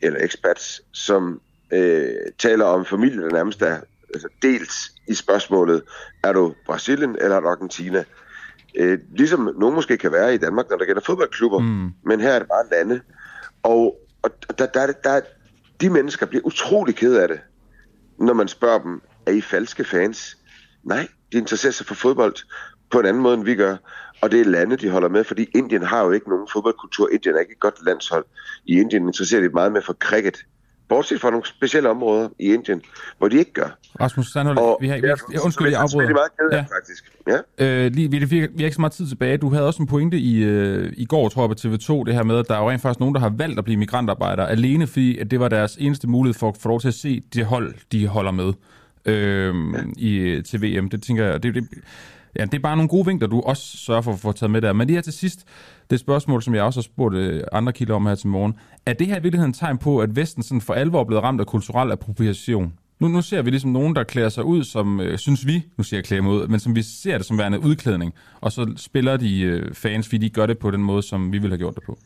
eller 0.00 0.24
expats, 0.24 0.82
som 0.92 1.40
øh, 1.72 2.08
taler 2.38 2.64
om 2.64 2.84
familie, 2.84 3.22
der 3.22 3.32
nærmest 3.32 3.62
er 3.62 3.80
altså, 4.14 4.28
delt 4.42 4.72
i 5.08 5.14
spørgsmålet, 5.14 5.82
er 6.22 6.32
du 6.32 6.54
Brasilien 6.66 7.16
eller 7.20 7.36
er 7.36 7.40
du 7.40 7.48
Argentina? 7.48 8.04
Øh, 8.76 8.98
ligesom 9.12 9.54
nogen 9.58 9.74
måske 9.74 9.96
kan 9.96 10.12
være 10.12 10.34
i 10.34 10.38
Danmark, 10.38 10.70
når 10.70 10.76
der 10.76 10.84
gælder 10.84 11.00
fodboldklubber, 11.00 11.58
mm. 11.58 11.90
men 12.04 12.20
her 12.20 12.30
er 12.30 12.38
det 12.38 12.48
bare 12.48 12.78
lande. 12.78 13.00
Og, 13.62 14.00
og 14.22 14.58
der, 14.58 14.66
der, 14.66 14.86
der, 15.04 15.20
de 15.80 15.90
mennesker 15.90 16.26
bliver 16.26 16.44
utrolig 16.44 16.96
ked 16.96 17.14
af 17.14 17.28
det, 17.28 17.40
når 18.18 18.34
man 18.34 18.48
spørger 18.48 18.78
dem, 18.78 19.02
er 19.26 19.30
I 19.30 19.40
falske 19.40 19.84
fans? 19.84 20.38
Nej, 20.82 21.08
de 21.32 21.38
interesserer 21.38 21.72
sig 21.72 21.86
for 21.86 21.94
fodbold 21.94 22.34
på 22.94 23.00
en 23.00 23.06
anden 23.06 23.22
måde, 23.22 23.34
end 23.34 23.44
vi 23.44 23.54
gør. 23.54 23.76
og 24.22 24.30
det 24.32 24.40
er 24.40 24.44
lande, 24.44 24.76
de 24.76 24.88
holder 24.90 25.08
med, 25.08 25.24
fordi 25.24 25.46
Indien 25.54 25.82
har 25.82 26.04
jo 26.04 26.10
ikke 26.10 26.28
nogen 26.28 26.46
fodboldkultur. 26.52 27.08
Indien 27.12 27.34
er 27.34 27.40
ikke 27.40 27.52
et 27.52 27.60
godt 27.60 27.74
landshold. 27.86 28.24
I 28.66 28.80
Indien 28.80 29.02
interesserer 29.06 29.40
de 29.42 29.48
meget 29.48 29.72
med 29.72 29.82
for 29.86 29.92
cricket. 29.92 30.36
Bortset 30.88 31.20
fra 31.20 31.30
nogle 31.30 31.46
specielle 31.46 31.88
områder 31.90 32.28
i 32.38 32.54
Indien, 32.54 32.82
hvor 33.18 33.28
de 33.28 33.36
ikke 33.38 33.52
gør. 33.52 33.78
Rasmus 34.00 34.26
Sandholm, 34.32 34.58
Og 34.58 34.78
vi 34.80 34.88
har, 34.88 34.96
vi, 35.00 35.06
jeg, 35.32 35.44
undskyld, 35.44 35.68
jeg 35.68 35.76
er 35.78 35.82
afbryder. 35.82 36.06
det 36.06 36.14
meget 36.16 36.30
ked 36.38 36.48
af, 36.52 36.56
Ja. 36.56 36.64
faktisk. 36.76 37.04
Ja. 37.58 37.84
Øh, 37.86 37.92
lige, 37.92 38.10
vi, 38.10 38.18
vi, 38.18 38.40
vi 38.40 38.46
har 38.58 38.64
ikke 38.64 38.74
så 38.74 38.80
meget 38.80 38.92
tid 38.92 39.08
tilbage. 39.08 39.36
Du 39.36 39.50
havde 39.50 39.66
også 39.66 39.82
en 39.82 39.86
pointe 39.88 40.16
i, 40.18 40.44
øh, 40.44 40.92
i 40.96 41.04
går, 41.04 41.28
tror 41.28 41.42
jeg, 41.42 41.48
på 41.50 41.54
TV2, 41.58 42.04
det 42.06 42.14
her 42.14 42.22
med, 42.22 42.38
at 42.38 42.48
der 42.48 42.54
er 42.54 42.58
jo 42.62 42.70
rent 42.70 42.82
faktisk 42.82 43.00
nogen, 43.00 43.14
der 43.14 43.20
har 43.20 43.32
valgt 43.36 43.58
at 43.58 43.64
blive 43.64 43.76
migrantarbejdere, 43.78 44.50
alene 44.50 44.86
fordi, 44.86 45.18
at 45.18 45.30
det 45.30 45.40
var 45.40 45.48
deres 45.48 45.76
eneste 45.80 46.08
mulighed 46.08 46.38
for 46.38 46.48
at 46.48 46.56
få 46.60 46.68
lov 46.68 46.80
til 46.80 46.88
at 46.88 46.94
se 46.94 47.22
det 47.34 47.44
hold, 47.46 47.74
de 47.92 48.06
holder 48.06 48.30
med 48.30 48.52
Øhm, 49.06 49.74
øh, 49.74 49.84
i, 49.96 50.42
til 50.42 50.62
VM. 50.62 50.90
Det 50.90 51.02
tænker 51.02 51.24
jeg, 51.24 51.42
det, 51.42 51.54
det, 51.54 51.68
ja, 52.36 52.44
det 52.44 52.54
er 52.54 52.58
bare 52.58 52.76
nogle 52.76 52.88
gode 52.88 53.06
vinkler, 53.06 53.28
du 53.28 53.40
også 53.40 53.76
sørger 53.76 54.02
for 54.02 54.12
at 54.12 54.18
få 54.18 54.32
taget 54.32 54.50
med 54.50 54.62
der. 54.62 54.72
Men 54.72 54.86
lige 54.86 54.96
her 54.96 55.02
til 55.02 55.12
sidst, 55.12 55.44
det 55.90 56.00
spørgsmål, 56.00 56.42
som 56.42 56.54
jeg 56.54 56.62
også 56.62 56.80
har 56.80 56.82
spurgt 56.82 57.14
øh, 57.14 57.42
andre 57.52 57.72
kilder 57.72 57.94
om 57.94 58.06
her 58.06 58.14
til 58.14 58.28
morgen. 58.28 58.54
Er 58.86 58.92
det 58.92 59.06
her 59.06 59.18
i 59.18 59.22
virkeligheden 59.22 59.50
et 59.50 59.56
tegn 59.56 59.78
på, 59.78 59.98
at 59.98 60.16
Vesten 60.16 60.42
sådan 60.42 60.60
for 60.60 60.74
alvor 60.74 61.00
er 61.00 61.04
blevet 61.04 61.22
ramt 61.22 61.40
af 61.40 61.46
kulturel 61.46 61.92
appropriation? 61.92 62.72
Nu, 63.00 63.08
nu 63.08 63.22
ser 63.22 63.42
vi 63.42 63.50
ligesom 63.50 63.70
nogen, 63.70 63.96
der 63.96 64.04
klæder 64.04 64.28
sig 64.28 64.44
ud, 64.44 64.64
som 64.64 65.00
øh, 65.00 65.18
synes 65.18 65.46
vi, 65.46 65.66
nu 65.76 65.84
siger 65.84 65.98
jeg 65.98 66.04
klæder 66.04 66.22
mig 66.22 66.32
ud, 66.32 66.46
men 66.46 66.60
som 66.60 66.76
vi 66.76 66.82
ser 66.82 67.18
det 67.18 67.26
som 67.26 67.38
værende 67.38 67.60
udklædning, 67.60 68.14
og 68.40 68.52
så 68.52 68.72
spiller 68.76 69.16
de 69.16 69.40
øh, 69.40 69.74
fans, 69.74 70.06
fordi 70.06 70.18
de 70.18 70.30
gør 70.30 70.46
det 70.46 70.58
på 70.58 70.70
den 70.70 70.82
måde, 70.82 71.02
som 71.02 71.32
vi 71.32 71.38
ville 71.38 71.52
have 71.52 71.58
gjort 71.58 71.74
det 71.74 71.82
på. 71.82 71.98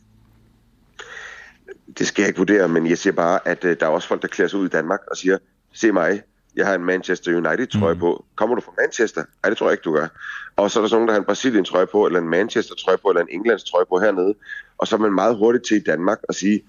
Det 1.99 2.07
skal 2.07 2.23
jeg 2.23 2.29
ikke 2.29 2.39
vurdere, 2.39 2.69
men 2.69 2.87
jeg 2.87 2.99
siger 2.99 3.13
bare, 3.13 3.49
at 3.49 3.65
øh, 3.65 3.77
der 3.81 3.87
er 3.87 3.91
også 3.91 4.09
folk, 4.09 4.23
der 4.23 4.29
klæder 4.29 4.49
sig 4.49 4.59
ud 4.61 4.67
i 4.67 4.69
Danmark 4.69 5.01
og 5.11 5.17
siger, 5.17 5.39
se 5.73 5.93
mig, 5.93 6.23
jeg 6.59 6.67
har 6.67 6.75
en 6.75 6.85
Manchester 6.85 7.37
United-trøje 7.37 7.95
mm. 7.95 8.01
på. 8.01 8.25
Kommer 8.37 8.55
du 8.55 8.61
fra 8.61 8.73
Manchester? 8.81 9.23
Nej, 9.43 9.51
det 9.51 9.59
tror 9.59 9.67
jeg 9.67 9.73
ikke, 9.73 9.85
du 9.85 9.93
gør. 9.93 10.09
Og 10.57 10.71
så 10.71 10.79
er 10.79 10.83
der 10.83 10.89
sådan 10.89 10.97
nogen, 10.97 11.09
der 11.09 11.15
har 11.15 11.21
en 11.21 11.25
Brasilien-trøje 11.25 11.87
på, 11.87 12.07
eller 12.07 12.21
en 12.21 12.29
Manchester-trøje 12.29 12.99
på, 12.99 13.09
eller 13.09 13.23
en 13.23 13.29
Englands-trøje 13.31 13.85
på 13.89 13.99
hernede. 13.99 14.35
Og 14.79 14.87
så 14.89 14.97
er 14.97 15.01
man 15.01 15.13
meget 15.13 15.37
hurtigt 15.37 15.65
til 15.67 15.77
i 15.77 15.81
Danmark 15.81 16.19
at 16.29 16.35
sige, 16.35 16.63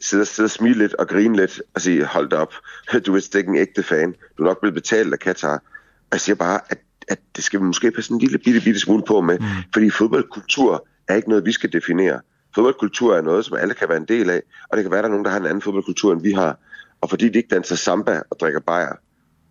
sidde, 0.00 0.24
sidde 0.24 0.46
og 0.46 0.50
smile 0.50 0.78
lidt 0.78 0.94
og 0.94 1.08
grine 1.08 1.36
lidt 1.36 1.62
og 1.74 1.80
sige, 1.80 2.04
hold 2.04 2.28
da 2.28 2.36
op, 2.36 2.54
du 3.06 3.14
er 3.14 3.36
ikke 3.36 3.50
en 3.50 3.56
ægte 3.56 3.82
fan. 3.82 4.14
Du 4.38 4.42
er 4.42 4.46
nok 4.46 4.60
blevet 4.60 4.74
betalt 4.74 5.12
af 5.12 5.18
Katar. 5.18 5.54
Og 5.54 6.12
jeg 6.12 6.20
siger 6.20 6.36
bare, 6.36 6.60
at, 6.68 6.78
at 7.08 7.18
det 7.36 7.44
skal 7.44 7.60
vi 7.60 7.64
måske 7.64 7.90
passe 7.90 8.12
en 8.12 8.18
lille 8.18 8.38
bitte, 8.38 8.60
bitte 8.60 8.80
smule 8.80 9.02
på 9.02 9.20
med, 9.20 9.38
mm. 9.38 9.46
fordi 9.72 9.90
fodboldkultur 9.90 10.86
er 11.08 11.14
ikke 11.14 11.28
noget, 11.28 11.46
vi 11.46 11.52
skal 11.52 11.72
definere. 11.72 12.20
Fodboldkultur 12.54 13.16
er 13.16 13.20
noget, 13.20 13.44
som 13.44 13.56
alle 13.56 13.74
kan 13.74 13.88
være 13.88 13.98
en 13.98 14.08
del 14.08 14.30
af, 14.30 14.42
og 14.68 14.76
det 14.76 14.84
kan 14.84 14.90
være, 14.90 14.98
at 14.98 15.02
der 15.02 15.08
er 15.08 15.12
nogen, 15.12 15.24
der 15.24 15.30
har 15.30 15.40
en 15.40 15.46
anden 15.46 15.62
fodboldkultur, 15.62 16.12
end 16.12 16.22
vi 16.22 16.32
har. 16.32 16.58
Og 17.00 17.10
fordi 17.10 17.28
de 17.28 17.38
ikke 17.38 17.54
danser 17.54 17.76
samba 17.76 18.22
og 18.30 18.36
drikker 18.40 18.60
bajer, 18.60 18.92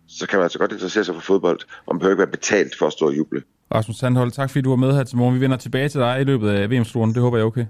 så 0.08 0.26
kan 0.26 0.38
man 0.38 0.42
altså 0.42 0.58
godt 0.58 0.72
interessere 0.72 1.04
sig 1.04 1.14
for 1.14 1.22
fodbold, 1.22 1.60
og 1.86 1.94
man 1.94 1.98
behøver 1.98 2.12
ikke 2.14 2.18
være 2.18 2.30
betalt 2.30 2.78
for 2.78 2.86
at 2.86 2.92
stå 2.92 3.06
og 3.06 3.16
juble. 3.16 3.42
Rasmus 3.74 3.96
Sandhold, 3.96 4.30
tak 4.30 4.50
fordi 4.50 4.62
du 4.62 4.68
var 4.68 4.76
med 4.76 4.92
her 4.92 5.04
til 5.04 5.16
morgen. 5.16 5.34
Vi 5.34 5.40
vender 5.40 5.56
tilbage 5.56 5.88
til 5.88 6.00
dig 6.00 6.20
i 6.20 6.24
løbet 6.24 6.48
af 6.48 6.70
VM-sluren. 6.70 7.14
Det 7.14 7.22
håber 7.22 7.36
jeg 7.36 7.42
er 7.42 7.46
okay. 7.46 7.66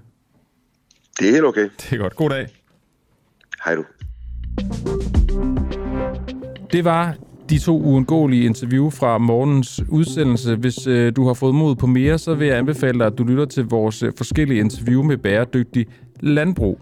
Det 1.19 1.27
er 1.27 1.31
helt 1.31 1.45
okay. 1.45 1.69
Det 1.81 1.93
er 1.93 1.97
godt. 1.97 2.15
God 2.15 2.29
dag. 2.29 2.47
Hej 3.65 3.75
du. 3.75 3.83
Det 6.71 6.85
var 6.85 7.15
de 7.49 7.59
to 7.59 7.81
uundgåelige 7.81 8.45
interview 8.45 8.89
fra 8.89 9.17
morgens 9.17 9.81
udsendelse. 9.89 10.55
Hvis 10.55 10.87
øh, 10.87 11.15
du 11.15 11.27
har 11.27 11.33
fået 11.33 11.55
mod 11.55 11.75
på 11.75 11.87
mere, 11.87 12.17
så 12.17 12.35
vil 12.35 12.47
jeg 12.47 12.57
anbefale 12.57 12.99
dig, 12.99 13.07
at 13.07 13.17
du 13.17 13.23
lytter 13.23 13.45
til 13.45 13.63
vores 13.65 14.03
øh, 14.03 14.13
forskellige 14.17 14.59
interview 14.59 15.03
med 15.03 15.17
bæredygtig 15.17 15.85
landbrug. 16.19 16.79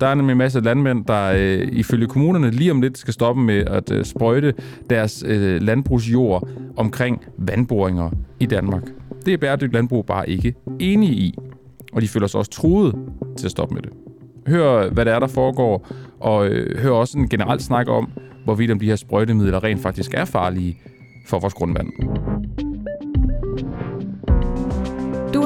Der 0.00 0.06
er 0.06 0.14
nemlig 0.14 0.32
en 0.32 0.38
masse 0.38 0.60
landmænd, 0.60 1.04
der 1.04 1.32
øh, 1.36 1.68
ifølge 1.72 2.06
kommunerne 2.06 2.50
lige 2.50 2.70
om 2.70 2.80
lidt 2.80 2.98
skal 2.98 3.14
stoppe 3.14 3.42
med 3.42 3.64
at 3.66 3.92
øh, 3.92 4.04
sprøjte 4.04 4.54
deres 4.90 5.24
øh, 5.26 5.62
landbrugsjord 5.62 6.48
omkring 6.76 7.24
vandboringer 7.38 8.10
i 8.40 8.46
Danmark. 8.46 8.82
Det 9.26 9.34
er 9.34 9.38
bæredygtigt 9.38 9.72
landbrug 9.72 10.06
bare 10.06 10.30
ikke 10.30 10.54
enige 10.78 11.12
i, 11.12 11.34
og 11.92 12.02
de 12.02 12.08
føler 12.08 12.26
sig 12.26 12.38
også 12.38 12.50
truet 12.50 12.94
til 13.36 13.46
at 13.46 13.50
stoppe 13.50 13.74
med 13.74 13.82
det. 13.82 13.90
Hør, 14.46 14.90
hvad 14.90 15.04
der 15.04 15.14
er, 15.14 15.18
der 15.18 15.26
foregår, 15.26 15.88
og 16.20 16.48
øh, 16.48 16.78
hør 16.78 16.90
også 16.90 17.18
en 17.18 17.28
generel 17.28 17.60
snak 17.60 17.88
om, 17.88 18.10
hvorvidt 18.44 18.70
om 18.70 18.78
de 18.78 18.86
her 18.86 18.96
sprøjtemidler 18.96 19.64
rent 19.64 19.80
faktisk 19.80 20.14
er 20.14 20.24
farlige 20.24 20.78
for 21.28 21.38
vores 21.38 21.54
grundvand 21.54 21.88